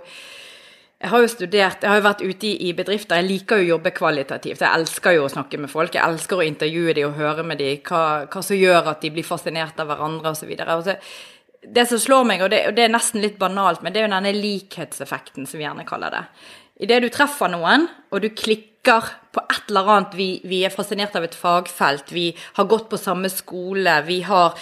[0.99, 3.21] jeg har jo studert, jeg har jo vært ute i bedrifter.
[3.21, 4.59] Jeg liker jo å jobbe kvalitativt.
[4.59, 5.93] Jeg elsker jo å snakke med folk.
[5.95, 9.13] Jeg elsker å intervjue dem og høre med dem hva, hva som gjør at de
[9.15, 10.51] blir fascinert av hverandre osv.
[11.63, 14.09] Det som slår meg, og det, og det, er nesten litt banalt, men det er
[14.09, 16.23] jo denne likhetseffekten, som vi gjerne kaller det.
[16.79, 21.17] Idet du treffer noen, og du klikker på et eller annet vi, vi, er fascinert
[21.19, 24.55] av et fagfelt, vi har gått på samme skole, vi har,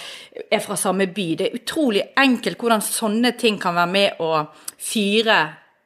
[0.50, 1.28] er fra samme by.
[1.38, 4.32] Det er utrolig enkelt hvordan sånne ting kan være med å
[4.82, 5.38] fyre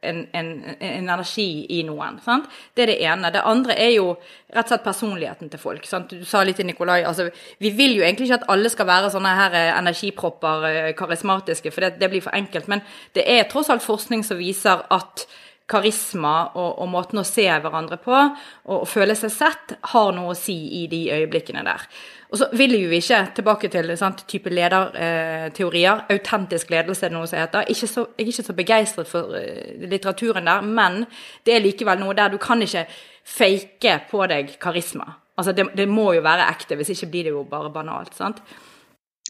[0.02, 0.48] en, en,
[0.80, 2.16] en energi i noen.
[2.24, 2.48] Sant?
[2.74, 3.30] Det er det ene.
[3.34, 5.86] Det andre er jo rett og slett personligheten til folk.
[5.86, 6.10] Sant?
[6.10, 7.28] Du sa litt til Nikolai, altså,
[7.62, 11.70] vi vil jo egentlig ikke at alle skal være sånne her eh, energipropper, eh, karismatiske,
[11.70, 12.68] for det, det blir for enkelt.
[12.72, 12.82] Men
[13.14, 15.26] det er tross alt forskning som viser at
[15.72, 20.34] karisma og, og, måten å se hverandre på og, og, føle seg sett har noe
[20.34, 21.86] å si i de øyeblikkene der.
[22.32, 26.04] Og så vil jo ikke tilbake til sant, type lederteorier.
[26.06, 27.68] Eh, autentisk ledelse er noe som heter.
[27.76, 31.02] Så, jeg er ikke så begeistret for eh, litteraturen der, men
[31.44, 32.86] det er likevel noe der du kan ikke
[33.28, 35.10] fake på deg karisma.
[35.36, 38.16] Altså det, det må jo være ekte, hvis ikke blir det jo bare banalt.
[38.16, 38.40] sant?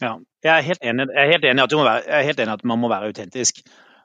[0.01, 1.73] Ja, jeg er helt enig, jeg at,
[2.07, 3.61] jeg er helt enig at man må være autentisk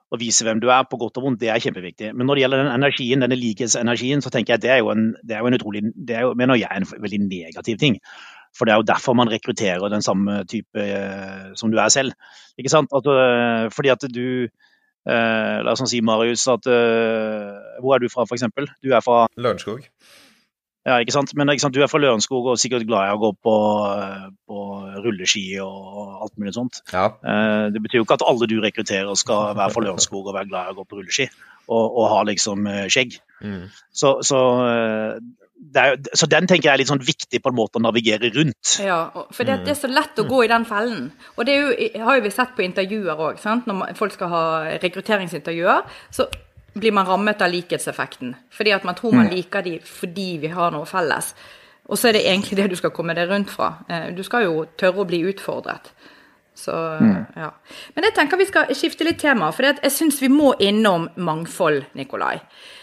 [0.09, 2.15] å vise hvem du er, på godt og vondt, det er kjempeviktig.
[2.17, 4.93] Men når det gjelder den energien, denne likhetsenergien, så tenker jeg at det er jo
[4.95, 7.99] en, det er jo en utrolig Det er jo, mener jeg en veldig negativ ting.
[8.57, 12.17] For det er jo derfor man rekrutterer den samme type eh, som du er selv.
[12.59, 12.95] Ikke sant?
[12.97, 18.09] At, uh, fordi at du uh, La oss si, Marius, at uh, Hvor er du
[18.11, 18.49] fra, f.eks.?
[18.83, 19.85] Du er fra Lørenskog.
[20.89, 21.35] Ja, ikke sant?
[21.37, 21.77] Men ikke sant?
[21.77, 23.55] du er fra Lørenskog og sikkert glad i å gå på,
[24.49, 24.61] på
[25.05, 26.81] rulleski og alt mulig sånt.
[26.93, 27.11] Ja.
[27.21, 30.51] Eh, det betyr jo ikke at alle du rekrutterer skal være fra Lørenskog og være
[30.53, 31.29] glad i å gå på rulleski
[31.69, 33.19] og, og ha liksom eh, skjegg.
[33.45, 33.69] Mm.
[33.93, 35.21] Så, så, eh,
[35.77, 38.79] er, så, den tenker jeg er litt sånn viktig på en måte å navigere rundt.
[38.83, 41.09] Ja, for det, det er så lett å gå i den fellen.
[41.37, 41.71] Og det jo,
[42.07, 43.43] har jo vi sett på intervjuer òg.
[43.69, 44.45] Når folk skal ha
[44.81, 46.31] rekrutteringsintervjuer, så
[46.81, 48.35] blir man rammet av likhetseffekten.
[48.55, 49.35] Fordi at man tror man mm.
[49.37, 51.33] liker de fordi vi har noe felles.
[51.89, 53.73] Og så er det egentlig det du skal komme deg rundt fra.
[53.89, 55.93] Eh, du skal jo tørre å bli utfordret.
[56.59, 57.39] Så, mm.
[57.39, 57.53] ja.
[57.95, 61.85] Men jeg tenker vi skal skifte litt tema, for jeg syns vi må innom mangfold,
[61.99, 62.35] Nikolai.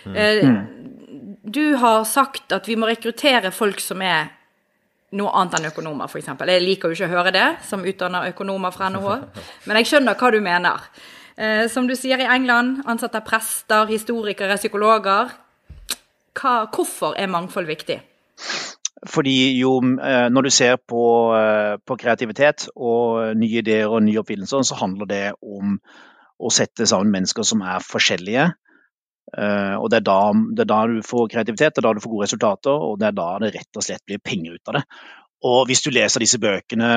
[0.06, 0.16] Mm.
[0.16, 0.48] Eh.
[1.46, 4.32] Du har sagt at vi må rekruttere folk som er
[5.16, 6.32] noe annet enn økonomer, f.eks.
[6.32, 9.12] Jeg liker jo ikke å høre det, som utdanner økonomer fra NHH,
[9.68, 10.88] men jeg skjønner hva du mener.
[11.36, 15.34] Eh, som du sier i England, ansatte prester, historikere, psykologer.
[16.36, 18.00] Hva, hvorfor er mangfold viktig?
[19.06, 21.04] Fordi jo, eh, når du ser på,
[21.36, 25.78] eh, på, kreativitet og nye ideer og nye oppfinnelser, så handler det om
[26.40, 28.54] å sette sammen mennesker som er forskjellige.
[29.36, 32.12] Og det er, da, det er da du får kreativitet, det er da du får
[32.12, 34.84] gode resultater, og det er da det rett og slett blir penger ut av det.
[35.44, 36.88] Og hvis du leser disse bøkene,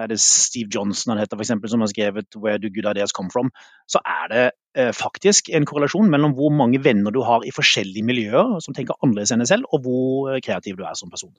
[0.00, 3.12] er det Steve Johnson han heter for eksempel, som har skrevet 'Where do good ideas
[3.12, 3.50] come from',
[3.88, 8.04] så er det eh, faktisk en korrelasjon mellom hvor mange venner du har i forskjellige
[8.04, 11.34] miljøer som tenker annerledes enn deg selv, og hvor eh, kreativ du er som person.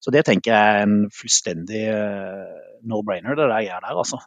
[0.00, 4.22] Så det tenker jeg er en fullstendig eh, no-brainer, det der jeg er der, altså.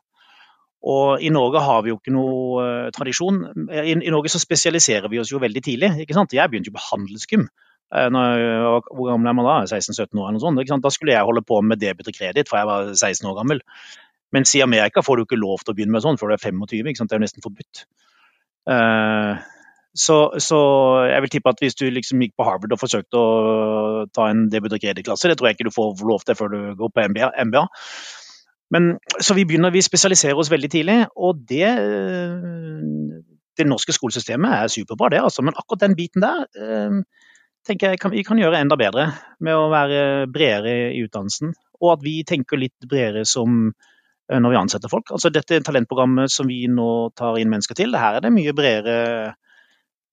[0.83, 3.39] Og i Norge har vi jo ikke noe eh, tradisjon.
[3.71, 5.89] I, I, Norge så spesialiserer vi oss jo veldig tidlig.
[6.03, 6.33] ikke sant?
[6.33, 7.47] Jeg begynte jo på handelsgym
[7.95, 9.57] Eh, når, hvor gammel er man da?
[9.63, 10.83] 16-17 år eller noe sånt.
[10.83, 13.61] Da skulle jeg holde på med debet og kreditt, for jeg var 16 år gammel.
[14.35, 16.43] Mens i Amerika får du ikke lov til å begynne med sånn før du er
[16.43, 16.67] 25.
[16.67, 17.85] Det er jo nesten forbudt.
[18.67, 19.39] Uh,
[19.97, 20.57] så, så,
[21.07, 24.49] jeg vil tippe at hvis du liksom gikk på Harvard og forsøkte å ta en
[24.51, 27.07] debut- og kredittklasse, det tror jeg ikke du får lov til før du går på
[27.13, 27.31] MBA.
[27.47, 27.63] MBA.
[28.75, 28.91] Men,
[29.23, 31.71] så vi begynner, vi spesialiserer oss veldig tidlig, og det
[33.57, 35.41] det norske skolesystemet er superbra, det, altså.
[35.41, 36.99] Men akkurat den biten der eh,
[37.67, 39.09] tenker jeg kan, vi kan gjøre enda bedre
[39.43, 40.01] med å være
[40.31, 41.53] bredere i utdannelsen.
[41.81, 45.11] Og at vi tenker litt bredere som eh, når vi ansetter folk.
[45.13, 48.97] Altså Dette talentprogrammet som vi nå tar inn mennesker til, her er det mye bredere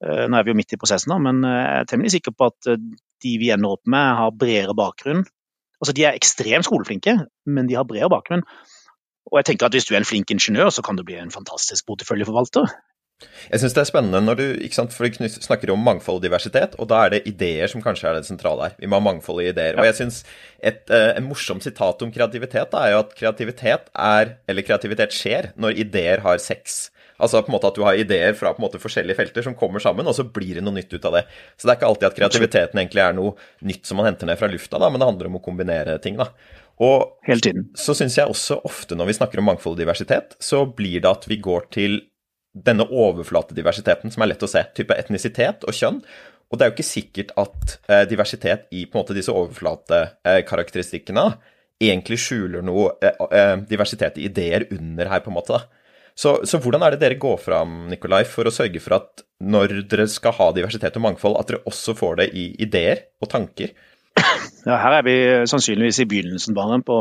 [0.05, 2.34] Eh, nå er vi jo midt i prosessen, da, men eh, jeg er temmelig sikker
[2.36, 2.70] på at
[3.24, 5.22] de vi ender opp med, har bredere bakgrunn.
[5.80, 8.44] Altså, De er ekstremt skoleflinke, men de har bredere bakgrunn.
[9.30, 11.32] Og jeg tenker at Hvis du er en flink ingeniør, så kan du bli en
[11.32, 12.68] fantastisk porteføljeforvalter.
[13.51, 16.25] Jeg syns det er spennende når du ikke sant, for du snakker om mangfold og
[16.25, 18.79] diversitet, og da er det ideer som kanskje er det sentrale her.
[18.81, 19.77] Vi må ha mangfold i ideer.
[19.77, 19.83] Ja.
[19.83, 20.23] Og jeg syns
[20.65, 25.53] et en morsom sitat om kreativitet da, er jo at kreativitet er, eller kreativitet skjer,
[25.61, 26.89] når ideer har sex.
[27.23, 29.55] Altså på en måte at du har ideer fra på en måte forskjellige felter som
[29.59, 31.25] kommer sammen, og så blir det noe nytt ut av det.
[31.57, 34.41] Så det er ikke alltid at kreativiteten egentlig er noe nytt som man henter ned
[34.41, 36.19] fra lufta, da, men det handler om å kombinere ting.
[36.19, 36.33] da.
[36.83, 37.15] Og
[37.79, 41.12] så syns jeg også ofte når vi snakker om mangfold og diversitet, så blir det
[41.12, 42.01] at vi går til
[42.55, 46.00] denne overflatediversiteten som er lett å se, type etnisitet og kjønn.
[46.52, 51.24] Og det er jo ikke sikkert at eh, diversitet i på en måte disse overflatekarakteristikkene
[51.32, 55.59] eh, egentlig skjuler noe eh, eh, diversitet i ideer under her, på en måte.
[56.14, 59.80] Så, så, hvordan er det dere går fram Nikolai, for å sørge for at når
[59.90, 63.74] dere skal ha diversitet og mangfold, at dere også får det i ideer og tanker?
[64.64, 65.16] Ja, Her er vi
[65.50, 66.55] sannsynligvis i begynnelsen
[66.86, 67.00] på,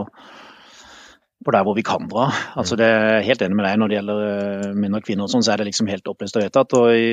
[1.46, 2.30] på der hvor vi kan dra.
[2.60, 5.34] Altså, det er helt enig med deg når det gjelder mindre menn og kvinner, og
[5.34, 6.76] sånn, så er det liksom helt opplest og vedtatt.
[6.80, 7.10] Og i,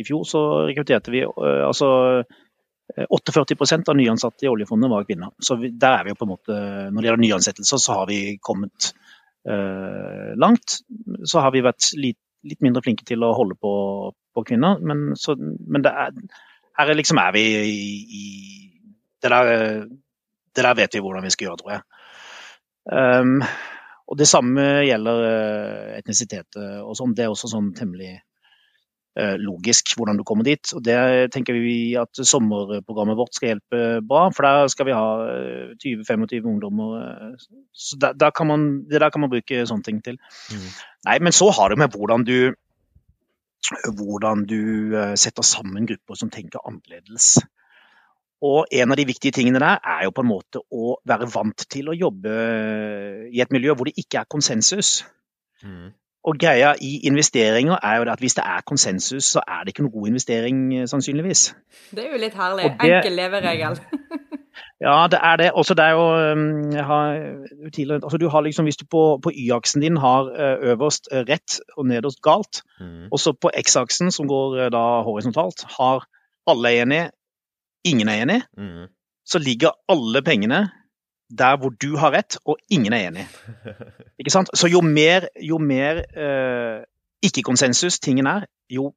[0.00, 1.90] i, fjor så rekrutterte vi uh, altså
[2.92, 5.32] 48% av nyansatte i oljefondet var kvinner.
[5.40, 6.56] Så vi, der er vi jo på en måte,
[6.92, 8.92] Når det gjelder nyansettelser, så har vi kommet
[9.48, 10.78] Eh, langt,
[11.24, 13.72] så har vi vært litt, litt, mindre flinke til å holde på,
[14.34, 14.78] på kvinner.
[14.78, 16.14] Men, så, men er,
[16.78, 17.80] her er liksom er vi i,
[18.20, 18.24] i
[19.22, 19.50] det, der,
[20.54, 21.91] det, der, vet vi hvordan vi skal gjøre, tror jeg.
[22.84, 23.40] Um,
[24.10, 27.14] og Det samme gjelder eh, etnisitet og sånn.
[27.16, 28.18] Det er også sånn temmelig
[29.12, 30.70] Eh, logisk hvordan du kommer dit.
[30.72, 30.96] og Det
[31.34, 34.30] tenker vi at sommerprogrammet vårt skal hjelpe bra.
[34.32, 35.08] For der skal vi ha
[35.84, 37.36] 20-25 eh, ungdommer.
[37.72, 40.16] Så der, der man, Det der kan man bruke sånne ting til.
[40.50, 40.68] Mm.
[41.04, 42.54] Nei, Men så har det med hvordan du,
[44.00, 47.36] hvordan du setter sammen grupper som tenker annerledes.
[48.42, 51.66] Og en av de viktige tingene der er jo på en måte å være vant
[51.70, 52.36] til å jobbe
[53.30, 55.02] i et miljø hvor det ikke er konsensus.
[55.62, 55.92] Mm.
[56.22, 59.86] Og greia i investeringer er jo at hvis det er konsensus, så er det ikke
[59.86, 61.48] noe god investering, eh, sannsynligvis.
[61.90, 62.68] Det er jo litt herlig.
[62.78, 63.78] Det, Enkel leveregel.
[64.86, 65.48] ja, det er det.
[65.58, 66.04] Også det er jo
[66.38, 67.16] mm, har,
[67.98, 71.58] altså du har liksom, Hvis du på, på Y-aksen din har eh, øverst eh, rett
[71.76, 73.10] og nederst galt, mm.
[73.10, 76.06] og så på X-aksen, som går da horisontalt, har
[76.46, 77.10] alle er enige,
[77.84, 78.86] ingen er enig, mm.
[79.26, 80.68] så ligger alle pengene
[81.38, 83.26] der hvor du har rett og ingen er enig.
[84.20, 84.50] Ikke sant?
[84.54, 86.82] Så jo mer, jo mer eh,
[87.24, 88.92] ikke-konsensus tingen er, jo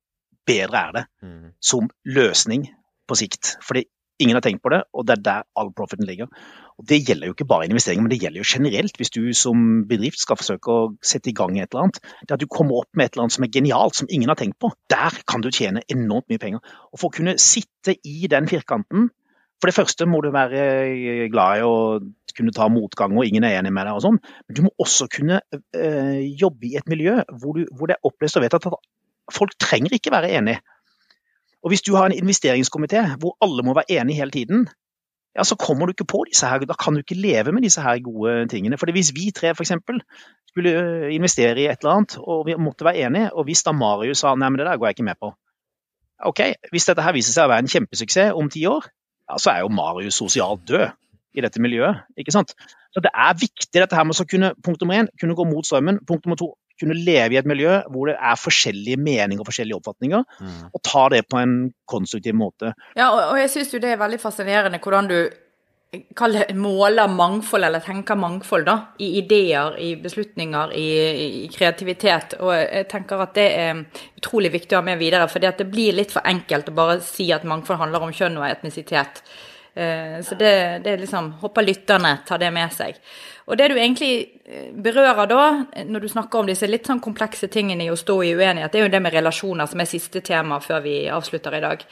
[0.48, 1.54] bedre er det mm.
[1.62, 2.68] som løsning
[3.08, 3.56] på sikt.
[3.64, 3.86] Fordi
[4.22, 6.30] ingen har tenkt på det, og det er der all profiten ligger.
[6.76, 9.86] Og Det gjelder jo ikke bare investeringer, men det gjelder jo generelt hvis du som
[9.88, 12.02] bedrift skal forsøke å sette i gang et eller annet.
[12.24, 14.40] Det at du kommer opp med et eller annet som er genialt, som ingen har
[14.40, 14.72] tenkt på.
[14.92, 16.64] Der kan du tjene enormt mye penger.
[16.92, 19.12] Og For å kunne sitte i den firkanten
[19.64, 21.76] For det første må du være glad i å
[22.36, 24.18] kunne ta motgang og ingen er enig med deg og sånn.
[24.20, 28.10] Men du må også kunne øh, jobbe i et miljø hvor, du, hvor det er
[28.10, 28.76] opplest og vedtatt at
[29.32, 30.60] folk trenger ikke være enige.
[31.66, 34.68] Og hvis du har en investeringskomité hvor alle må være enige hele tiden,
[35.36, 37.82] ja, så kommer du ikke på disse her, da kan du ikke leve med disse
[37.82, 38.78] her gode tingene.
[38.78, 39.72] For hvis vi tre f.eks.
[40.48, 43.72] skulle øh, investere i et eller annet, og vi måtte være enige, og hvis da
[43.72, 45.34] Marius sa nei, men det der går jeg ikke med på.
[46.20, 46.40] Ok,
[46.72, 48.86] Hvis dette her viser seg å være en kjempesuksess om ti år,
[49.32, 50.88] ja, så er jo Marius sosialt død
[51.36, 52.06] i dette miljøet.
[52.18, 52.56] ikke sant?
[52.94, 55.66] Så Det er viktig dette her med å kunne punkt nummer én, kunne gå mot
[55.66, 56.00] strømmen.
[56.08, 59.80] Punkt nummer to, kunne leve i et miljø hvor det er forskjellige meninger og forskjellige
[59.80, 60.60] oppfatninger, mm.
[60.74, 61.56] og ta det på en
[61.90, 62.76] konstruktiv måte.
[62.98, 65.18] Ja, og, og jeg syns jo det er veldig fascinerende hvordan du
[65.96, 70.88] det, måler mangfold, eller tenker mangfold, da, i ideer, i beslutninger, i,
[71.46, 72.38] i, kreativitet.
[72.42, 73.84] Og jeg tenker at det er
[74.18, 77.30] utrolig viktig å ha med videre, for det blir litt for enkelt å bare si
[77.32, 79.24] at mangfold handler om kjønn og etnisitet.
[79.76, 80.52] Eh, så det,
[80.86, 83.00] det er liksom Håper lytterne tar det med seg.
[83.46, 84.14] Og det du egentlig
[84.46, 85.42] eh, berører da,
[85.86, 88.82] når du snakker om disse litt sånn komplekse tingene i å stå i uenighet, det
[88.82, 91.86] er jo det med relasjoner, som er siste tema før vi avslutter i dag.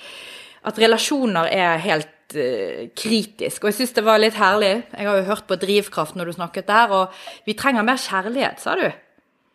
[0.64, 3.66] at relasjoner er helt uh, kritisk.
[3.66, 4.86] Og jeg syns det var litt herlig.
[4.96, 8.64] Jeg har jo hørt på Drivkraft når du snakket der, og vi trenger mer kjærlighet,
[8.64, 8.88] sa du.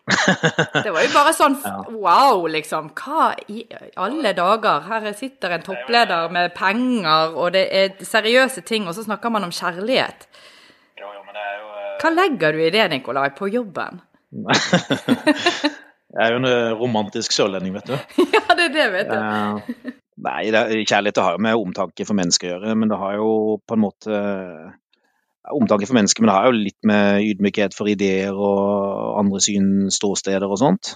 [0.85, 1.57] Det var jo bare sånn
[1.97, 2.93] wow, liksom.
[2.97, 3.65] Hva i
[3.97, 4.85] alle dager?
[4.89, 9.49] Her sitter en toppleder med penger, og det er seriøse ting, og så snakker man
[9.49, 10.29] om kjærlighet.
[11.99, 14.03] Hva legger du i det, Nikolai, på jobben?
[16.15, 17.97] jeg er jo en eh, romantisk sørlending, vet du.
[18.37, 19.17] ja, det er det, vet du.
[19.17, 19.95] Uh,
[20.29, 23.33] nei, det, kjærlighet har jo med omtanke for mennesker å gjøre, men det har jo
[23.65, 24.21] på en måte
[25.49, 29.87] Omtanke for mennesker, men det har jo litt med ydmykhet for ideer og andre syn,
[29.89, 30.91] ståsteder og sånt.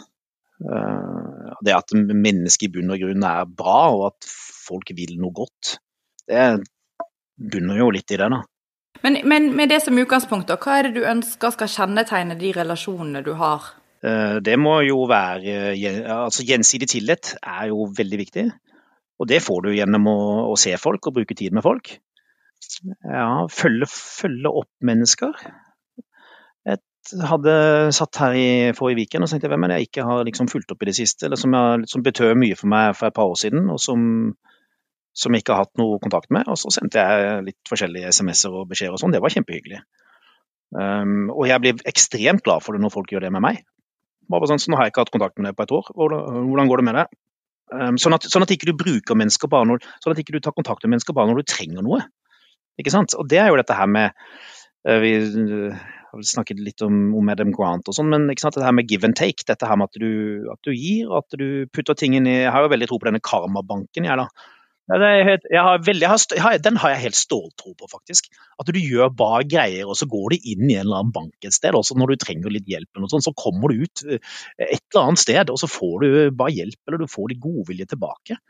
[0.60, 5.78] Det at mennesket i bunn og grunn er bra, og at folk vil noe godt,
[6.28, 6.44] det
[7.40, 8.42] bunner jo litt i det, da.
[9.02, 13.24] Men, men, med det som utgangspunkt, hva er det du ønsker skal kjennetegne de relasjonene
[13.26, 13.72] du har?
[14.06, 15.74] Eh, det må jo være
[16.14, 18.46] altså Gjensidig tillit er jo veldig viktig.
[19.22, 20.18] Og det får du gjennom å,
[20.50, 21.96] å se folk og bruke tid med folk.
[23.06, 25.36] Ja, følge, følge opp mennesker.
[26.66, 27.54] Jeg hadde
[27.94, 28.48] satt her i
[28.78, 30.96] forrige Viken og tenkte hvem er det jeg ikke har liksom fulgt opp i det
[30.98, 33.80] siste, eller som, jeg, som betød mye for meg for et par år siden, og
[33.82, 34.04] som
[35.12, 36.48] som jeg ikke har hatt noe kontakt med.
[36.50, 39.12] Og så sendte jeg litt forskjellige SMS-er og beskjeder og sånn.
[39.14, 39.82] Det var kjempehyggelig.
[40.72, 43.60] Um, og jeg blir ekstremt glad for det når folk gjør det med meg.
[44.32, 45.90] Bare sånn, så Nå har jeg ikke hatt kontakt med deg på et år.
[45.98, 47.16] Hvordan, går det med deg?
[47.72, 50.42] Um, sånn, at, sånn at ikke du bruker mennesker bare når, sånn at ikke du
[50.44, 52.00] tar kontakt med mennesker bare når du trenger noe.
[52.80, 53.16] Ikke sant?
[53.20, 54.16] Og det er jo dette her med
[54.88, 55.82] uh, Vi uh,
[56.24, 58.56] snakket litt om, om Adam Grant og sånn, men ikke sant?
[58.56, 59.44] dette her med give and take.
[59.48, 62.52] Dette her med at du, at du gir, at du putter ting inn i Jeg
[62.52, 64.28] har jo veldig tro på denne karmabanken, jeg, da
[64.90, 68.26] Helt, jeg har veldig, jeg har, den har jeg helt ståltro på, faktisk.
[68.60, 71.46] At du gjør bare greier, og så går du inn i en eller annen bank
[71.46, 71.76] et sted.
[71.78, 74.18] Også når du trenger litt hjelp, eller noe sånt, så kommer du ut eh,
[74.66, 77.88] et eller annet sted, og så får du bare hjelp, eller du får litt godvilje
[77.94, 78.40] tilbake.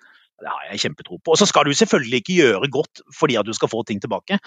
[0.43, 1.37] Det har jeg kjempetro på.
[1.37, 4.41] Og så skal du selvfølgelig ikke gjøre godt fordi at du skal få ting tilbake,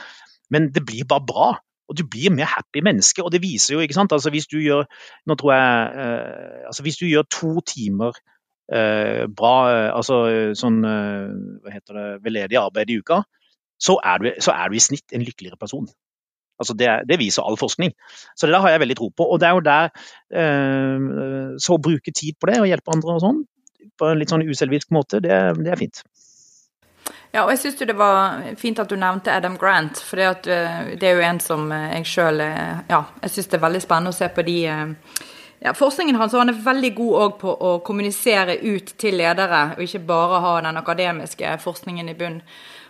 [0.51, 1.49] men det blir bare bra.
[1.85, 3.21] Og du blir mer happy menneske.
[3.21, 4.11] Og det viser jo, ikke sant.
[4.11, 4.87] Altså hvis du gjør
[5.29, 8.34] Nå tror jeg eh, Altså hvis du gjør to timer Eh,
[8.67, 10.19] bra eh, altså
[10.57, 11.27] sånn eh,
[11.61, 13.21] hva heter det, veldedig arbeid i uka,
[13.77, 15.87] så er, du, så er, du, i snitt en lykkeligere person.
[16.59, 17.91] Altså det, det, viser all forskning.
[18.33, 19.25] Så det der har jeg veldig tro på.
[19.27, 19.89] Og det er jo der
[21.59, 23.41] Så å bruke tid på det og hjelpe andre og sånn,
[23.99, 25.99] på en litt sånn uselvisk måte, det, det er fint.
[27.35, 31.19] Ja, og jeg syns det var fint at du nevnte Adam Grant, for det er
[31.19, 34.47] jo en som jeg sjøl Ja, jeg syns det er veldig spennende å se på
[34.47, 34.57] de
[35.59, 40.03] ja, Forskningen hans han er veldig god på å kommunisere ut til ledere, og ikke
[40.07, 42.41] bare ha den akademiske forskningen i bunn.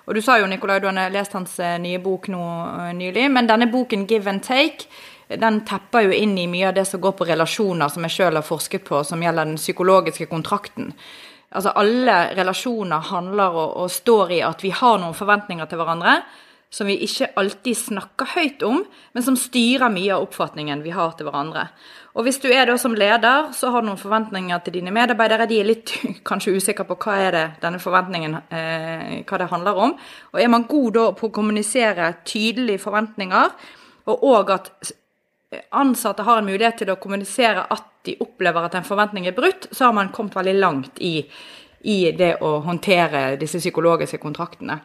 [0.05, 2.41] Og Du sa jo Nikolai, du har lest hans eh, nye bok nå
[2.85, 4.85] eh, nylig, men denne boken 'Give and Take'
[5.27, 8.35] den tepper jo inn i mye av det som går på relasjoner, som jeg sjøl
[8.35, 10.93] har forsket på, som gjelder den psykologiske kontrakten.
[11.49, 16.19] Altså Alle relasjoner handler og, og står i at vi har noen forventninger til hverandre
[16.75, 18.81] som vi ikke alltid snakker høyt om,
[19.15, 21.69] men som styrer mye av oppfatningen vi har til hverandre.
[22.19, 25.47] Og hvis du er da som leder, så har du noen forventninger til dine medarbeidere.
[25.47, 25.93] De er litt
[26.27, 29.95] kanskje usikre på hva er det denne forventningen eh, hva det handler om.
[30.33, 33.55] Og er man god da på å kommunisere tydelige forventninger,
[34.11, 34.71] og òg at
[35.79, 39.69] ansatte har en mulighet til å kommunisere at de opplever at en forventning er brutt,
[39.71, 41.21] så har man kommet veldig langt i,
[41.87, 44.77] i det å håndtere disse psykologiske kontraktene.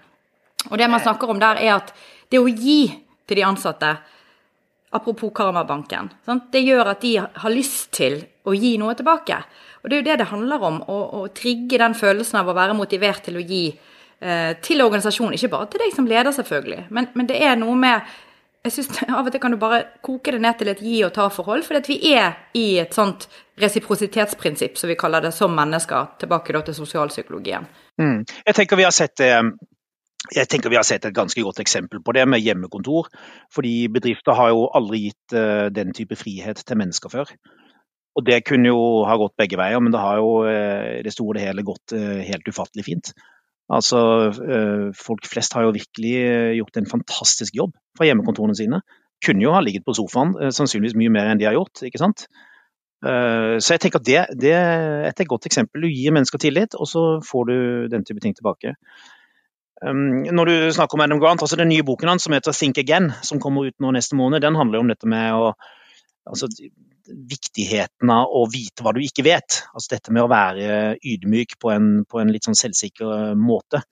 [0.68, 1.94] Og det man snakker om der, er at
[2.30, 2.82] det å gi
[3.26, 3.96] til de ansatte
[4.90, 6.08] Apropos Karmabanken.
[6.26, 6.48] Sant?
[6.50, 9.36] Det gjør at de har lyst til å gi noe tilbake.
[9.80, 12.56] Og det er jo det det handler om, å, å trigge den følelsen av å
[12.58, 15.36] være motivert til å gi eh, til organisasjonen.
[15.38, 18.18] Ikke bare til deg som leder, selvfølgelig, men, men det er noe med
[18.60, 21.14] jeg synes Av og til kan du bare koke det ned til et gi og
[21.16, 23.28] ta-forhold, fordi at vi er i et sånt
[23.60, 26.16] resiprositetsprinsipp, som vi kaller det, som mennesker.
[26.20, 27.64] Tilbake til sosialpsykologien.
[28.00, 28.24] Mm.
[28.46, 29.32] Jeg tenker vi har sett det
[30.28, 33.08] jeg tenker Vi har sett et ganske godt eksempel på det med hjemmekontor.
[33.54, 37.32] fordi Bedrifter har jo aldri gitt uh, den type frihet til mennesker før.
[38.16, 41.38] Og Det kunne jo ha gått begge veier, men det har jo i det store
[41.38, 43.12] og hele gått uh, helt ufattelig fint.
[43.70, 44.32] Altså,
[44.98, 48.80] Folk flest har jo virkelig gjort en fantastisk jobb fra hjemmekontorene sine.
[49.22, 51.84] Kunne jo ha ligget på sofaen, sannsynligvis mye mer enn de har gjort.
[51.86, 52.26] ikke sant?
[52.98, 55.86] Så jeg tenker at det, det er et godt eksempel.
[55.86, 57.54] Du gir mennesker tillit, og så får du
[57.94, 58.74] den type ting tilbake.
[59.80, 62.78] Um, når du snakker om Adam Grant, altså Den nye boken hans som heter 'Think
[62.78, 65.54] Again', som kommer ut nå neste måned, den handler jo om dette med å,
[66.28, 66.48] altså,
[67.10, 69.64] viktigheten av å vite hva du ikke vet.
[69.74, 73.82] Altså Dette med å være ydmyk på en, på en litt sånn selvsikker måte.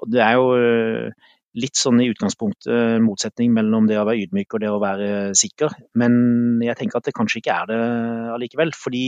[0.00, 1.28] Og Det er jo eh,
[1.58, 5.74] litt sånn i utgangspunktet motsetning mellom det å være ydmyk og det å være sikker.
[5.98, 7.80] Men jeg tenker at det kanskje ikke er det
[8.36, 8.74] allikevel.
[8.76, 9.04] Fordi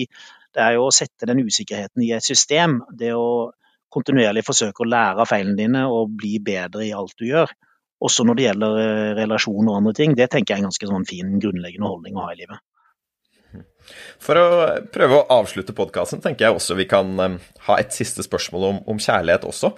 [0.53, 2.81] det er jo å sette den usikkerheten i et system.
[2.91, 3.53] Det å
[3.93, 7.53] kontinuerlig forsøke å lære av feilene dine og bli bedre i alt du gjør.
[8.03, 10.15] Også når det gjelder relasjon relasjoner og andre ting.
[10.19, 12.63] Det tenker jeg er en ganske sånn fin grunnleggende holdning å ha i livet.
[14.23, 14.47] For å
[14.95, 18.81] prøve å avslutte podkasten, tenker jeg også vi kan um, ha et siste spørsmål om,
[18.95, 19.73] om kjærlighet også.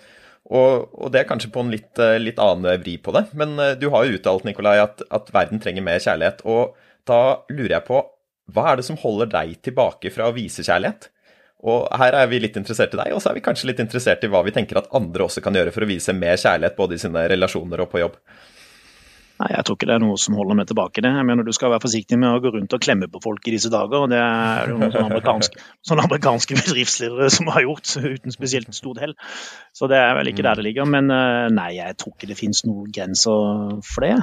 [0.44, 3.26] Og, og, det er kanskje på en litt, uh, litt, annen vri på det.
[3.36, 6.44] Men du har jo uttalt, Nikolai, at, at, verden trenger mer kjærlighet.
[6.48, 6.76] Og
[7.08, 7.20] da
[7.52, 8.04] lurer jeg på,
[8.52, 11.08] hva er det som holder deg tilbake fra å vise kjærlighet?
[11.64, 14.24] Og her er vi litt interessert i deg, og så er vi kanskje litt interessert
[14.24, 16.98] i hva vi tenker at andre også kan gjøre for å vise mer kjærlighet både
[16.98, 18.18] i sine relasjoner og på jobb.
[19.40, 21.02] Nei, Jeg tror ikke det er noe som holder meg tilbake.
[21.02, 21.10] det.
[21.10, 23.56] Jeg mener Du skal være forsiktig med å gå rundt og klemme på folk i
[23.56, 24.04] disse dager.
[24.04, 28.70] og Det er jo noen sånne amerikanske, sånne amerikanske bedriftsledere som har gjort, uten spesielt
[28.74, 29.16] stort hell.
[29.74, 30.86] Så det er vel ikke der det ligger.
[30.86, 34.20] Men eh, nei, jeg tror ikke det finnes noen grenser for det.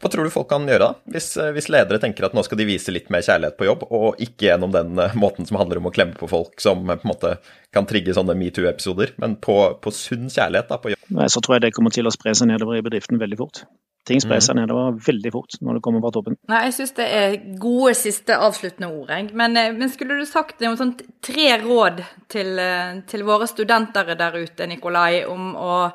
[0.00, 2.60] Hva tror du folk kan gjøre da, hvis, eh, hvis, ledere tenker at nå skal
[2.60, 5.80] de vise litt mer kjærlighet på jobb, og ikke gjennom den eh, måten som handler
[5.80, 7.36] om å klemme på folk som på en måte
[7.76, 11.10] kan trigge sånne metoo-episoder, men på, på, sunn kjærlighet da, på jobb?
[11.18, 13.66] Nei, så tror jeg det kommer til å spre seg nedover i bedriften veldig fort.
[14.06, 16.36] Ting sprer seg nedover veldig fort når det kommer fra toppen.
[16.46, 19.10] Nei, Jeg syns det er gode siste avsluttende ord.
[19.10, 19.32] Jeg.
[19.34, 20.94] Men, eh, men skulle du sagt noen sånn
[21.26, 25.92] tre råd til, eh, til våre studenter der ute, Nikolai, om å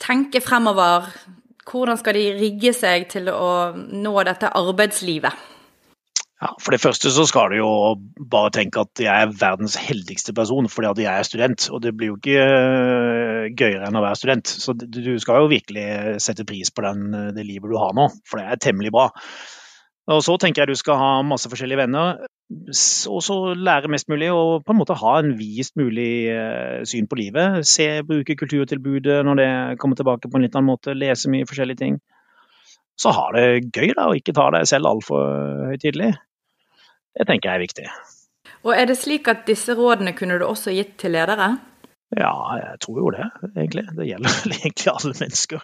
[0.00, 1.12] tenke fremover?
[1.68, 5.48] Hvordan skal de rigge seg til å nå dette arbeidslivet?
[6.40, 7.70] Ja, For det første så skal du jo
[8.32, 11.66] bare tenke at jeg er verdens heldigste person fordi at jeg er student.
[11.68, 14.48] Og det blir jo ikke øh, gøyere enn å være student.
[14.48, 15.86] Så du skal jo virkelig
[16.24, 19.10] sette pris på den, det livet du har nå, for det er temmelig bra.
[20.10, 24.30] Og så tenker jeg du skal ha masse forskjellige venner, og så lære mest mulig
[24.34, 27.66] og på en måte ha en vist mulig øh, syn på livet.
[27.66, 31.82] Se, bruke kulturtilbudet når det kommer tilbake på en litt annen måte, lese mye forskjellige
[31.84, 32.00] ting.
[32.98, 36.10] Så ha det gøy, da, og ikke ta deg selv altfor høytidelig.
[37.16, 37.86] Det tenker jeg er viktig.
[38.66, 41.54] Og Er det slik at disse rådene kunne du også gitt til ledere?
[42.10, 43.84] Ja, jeg tror jo det, egentlig.
[43.94, 45.60] Det gjelder vel egentlig alle mennesker.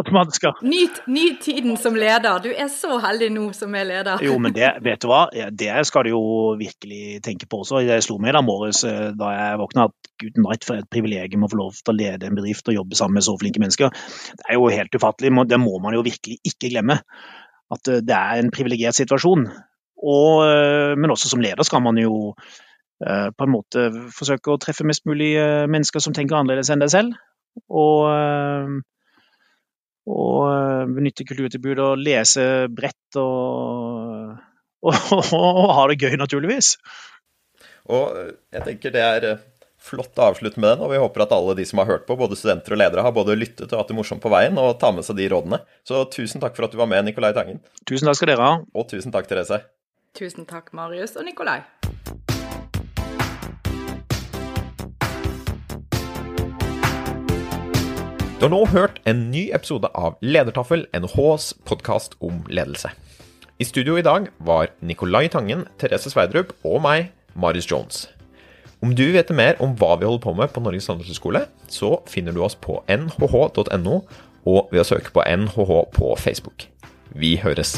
[0.00, 2.40] At man skal Nyt, nyt tiden som leder.
[2.40, 4.22] Du er så heldig nå som er leder.
[4.24, 6.22] Jo, men det, vet du hva, det skal du jo
[6.60, 7.82] virkelig tenke på også.
[7.84, 11.44] Jeg slo meg da morges eh, da jeg våkna at gud night for et privilegium
[11.44, 13.92] å få lov til å lede en bedrift og jobbe sammen med så flinke mennesker.
[14.40, 15.34] Det er jo helt ufattelig.
[15.52, 17.02] Det må man jo virkelig ikke glemme.
[17.70, 19.50] At eh, det er en privilegert situasjon.
[20.00, 22.32] Og, eh, men også som leder skal man jo
[23.00, 26.92] på en måte forsøke å treffe mest mulig eh, mennesker som tenker annerledes enn deg
[26.92, 27.16] selv.
[27.66, 28.06] Og,
[30.10, 34.36] og benytte kulturtilbud og lese bredt og,
[34.86, 36.76] og, og, ha det gøy, naturligvis.
[37.90, 38.20] Og
[38.52, 39.26] jeg tenker det er
[39.80, 42.16] flott å avslutte med den, og vi håper at alle de som har hørt på,
[42.20, 44.92] både studenter og ledere, har både lyttet og hatt det morsomt på veien og tar
[44.94, 45.62] med seg de rådene.
[45.88, 47.62] Så tusen takk for at du var med, Nikolai Tangen.
[47.88, 48.62] Tusen takk skal dere ha.
[48.76, 49.62] Og tusen takk, Therese.
[50.20, 51.62] Tusen takk, Marius og Nikolai.
[58.40, 62.88] Du har nå hørt en ny episode av Ledertaffel, NHHs podkast om ledelse.
[63.60, 68.06] I studio i dag var Nicolai Tangen, Therese Sverdrup og meg, Marius Jones.
[68.80, 72.32] Om du vet mer om hva vi holder på med på Norges handelshøyskole, så finner
[72.32, 74.00] du oss på nhh.no
[74.48, 76.64] og ved å søke på NHH på Facebook.
[77.12, 77.76] Vi høres.